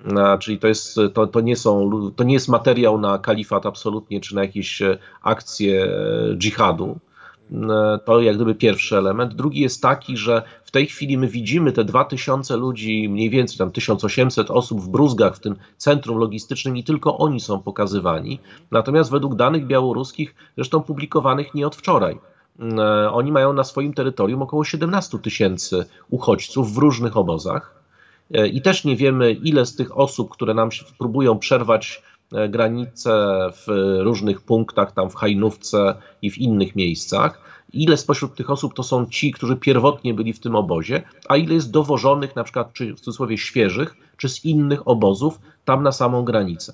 [0.07, 4.21] E, czyli to, jest, to, to, nie są, to nie jest materiał na kalifat absolutnie,
[4.21, 4.83] czy na jakieś
[5.23, 5.89] akcje
[6.37, 6.99] dżihadu.
[7.53, 9.35] E, to jak gdyby pierwszy element.
[9.35, 13.71] Drugi jest taki, że w tej chwili my widzimy te 2000 ludzi, mniej więcej tam
[13.71, 18.39] 1800 osób w Bruzgach, w tym centrum logistycznym i tylko oni są pokazywani.
[18.71, 22.19] Natomiast według danych białoruskich, zresztą publikowanych nie od wczoraj,
[22.79, 27.81] e, oni mają na swoim terytorium około 17 tysięcy uchodźców w różnych obozach.
[28.35, 32.03] E, I też nie wiemy, ile z tych osób, które nam próbują przerwać
[32.49, 33.11] granice
[33.53, 37.41] w różnych punktach, tam w Hajnówce i w innych miejscach.
[37.73, 41.55] Ile spośród tych osób to są ci, którzy pierwotnie byli w tym obozie, a ile
[41.55, 46.25] jest dowożonych, na przykład, czy w cudzysłowie świeżych, czy z innych obozów tam na samą
[46.25, 46.73] granicę.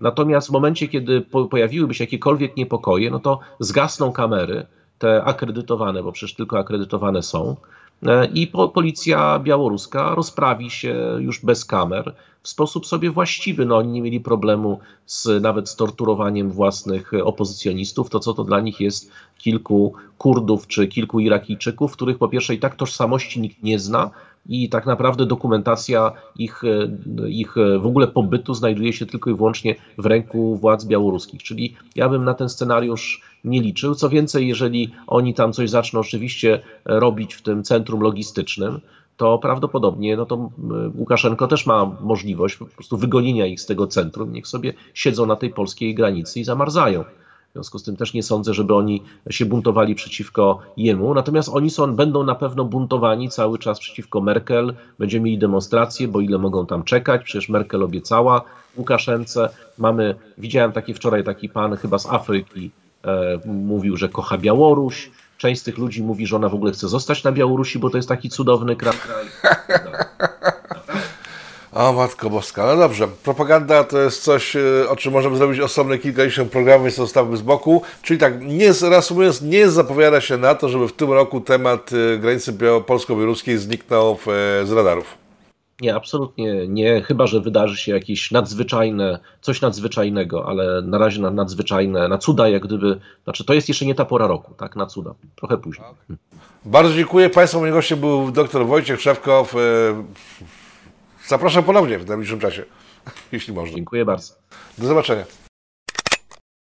[0.00, 4.66] Natomiast w momencie, kiedy pojawiłyby się jakiekolwiek niepokoje, no to zgasną kamery,
[4.98, 7.85] te akredytowane, bo przecież tylko akredytowane są, E,
[8.34, 13.66] i policja białoruska rozprawi się już bez kamer w sposób sobie właściwy.
[13.66, 18.10] No, oni nie mieli problemu z, nawet z torturowaniem własnych opozycjonistów.
[18.10, 22.58] To co to dla nich jest kilku Kurdów czy kilku Irakijczyków, których po pierwsze i
[22.58, 24.10] tak tożsamości nikt nie zna,
[24.48, 26.62] i tak naprawdę dokumentacja ich,
[27.28, 31.42] ich w ogóle pobytu znajduje się tylko i wyłącznie w ręku władz białoruskich.
[31.42, 33.94] Czyli ja bym na ten scenariusz nie liczył.
[33.94, 38.80] Co więcej, jeżeli oni tam coś zaczną oczywiście robić w tym centrum logistycznym,
[39.16, 40.50] to prawdopodobnie no to
[40.94, 44.32] Łukaszenko też ma możliwość po prostu wygonienia ich z tego centrum.
[44.32, 47.04] Niech sobie siedzą na tej polskiej granicy i zamarzają.
[47.50, 51.14] W związku z tym też nie sądzę, żeby oni się buntowali przeciwko jemu.
[51.14, 54.74] Natomiast oni są, będą na pewno buntowani cały czas przeciwko Merkel.
[54.98, 57.22] Będziemy mieli demonstracje, bo ile mogą tam czekać?
[57.24, 58.42] Przecież Merkel obiecała
[58.76, 59.48] Łukaszence.
[59.78, 62.70] Mamy, widziałem taki wczoraj taki pan chyba z Afryki,
[63.44, 65.10] mówił, że kocha Białoruś.
[65.38, 67.96] Część z tych ludzi mówi, że ona w ogóle chce zostać na Białorusi, bo to
[67.96, 68.96] jest taki cudowny kraj.
[71.76, 73.08] O Matko Boska, no dobrze.
[73.08, 77.42] Propaganda to jest coś, e, o czym możemy zrobić osobne kilkadziesiąt programów, więc zostawmy z
[77.42, 77.82] boku.
[78.02, 82.18] Czyli tak, nie, reasumując, nie zapowiada się na to, żeby w tym roku temat e,
[82.18, 82.52] granicy
[82.86, 85.25] polsko-białoruskiej zniknął e, z radarów.
[85.80, 91.30] Nie, absolutnie nie, chyba że wydarzy się jakieś nadzwyczajne, coś nadzwyczajnego, ale na razie na
[91.30, 94.86] nadzwyczajne, na cuda, jak gdyby, znaczy to jest jeszcze nie ta pora roku, tak, na
[94.86, 95.86] cuda, trochę później.
[95.86, 96.16] Okay.
[96.64, 99.54] Bardzo dziękuję Państwu, moim gościem był dr Wojciech Szewkow,
[101.26, 102.64] Zapraszam ponownie w najbliższym czasie,
[103.32, 103.76] jeśli można.
[103.76, 104.34] Dziękuję bardzo.
[104.78, 105.24] Do zobaczenia.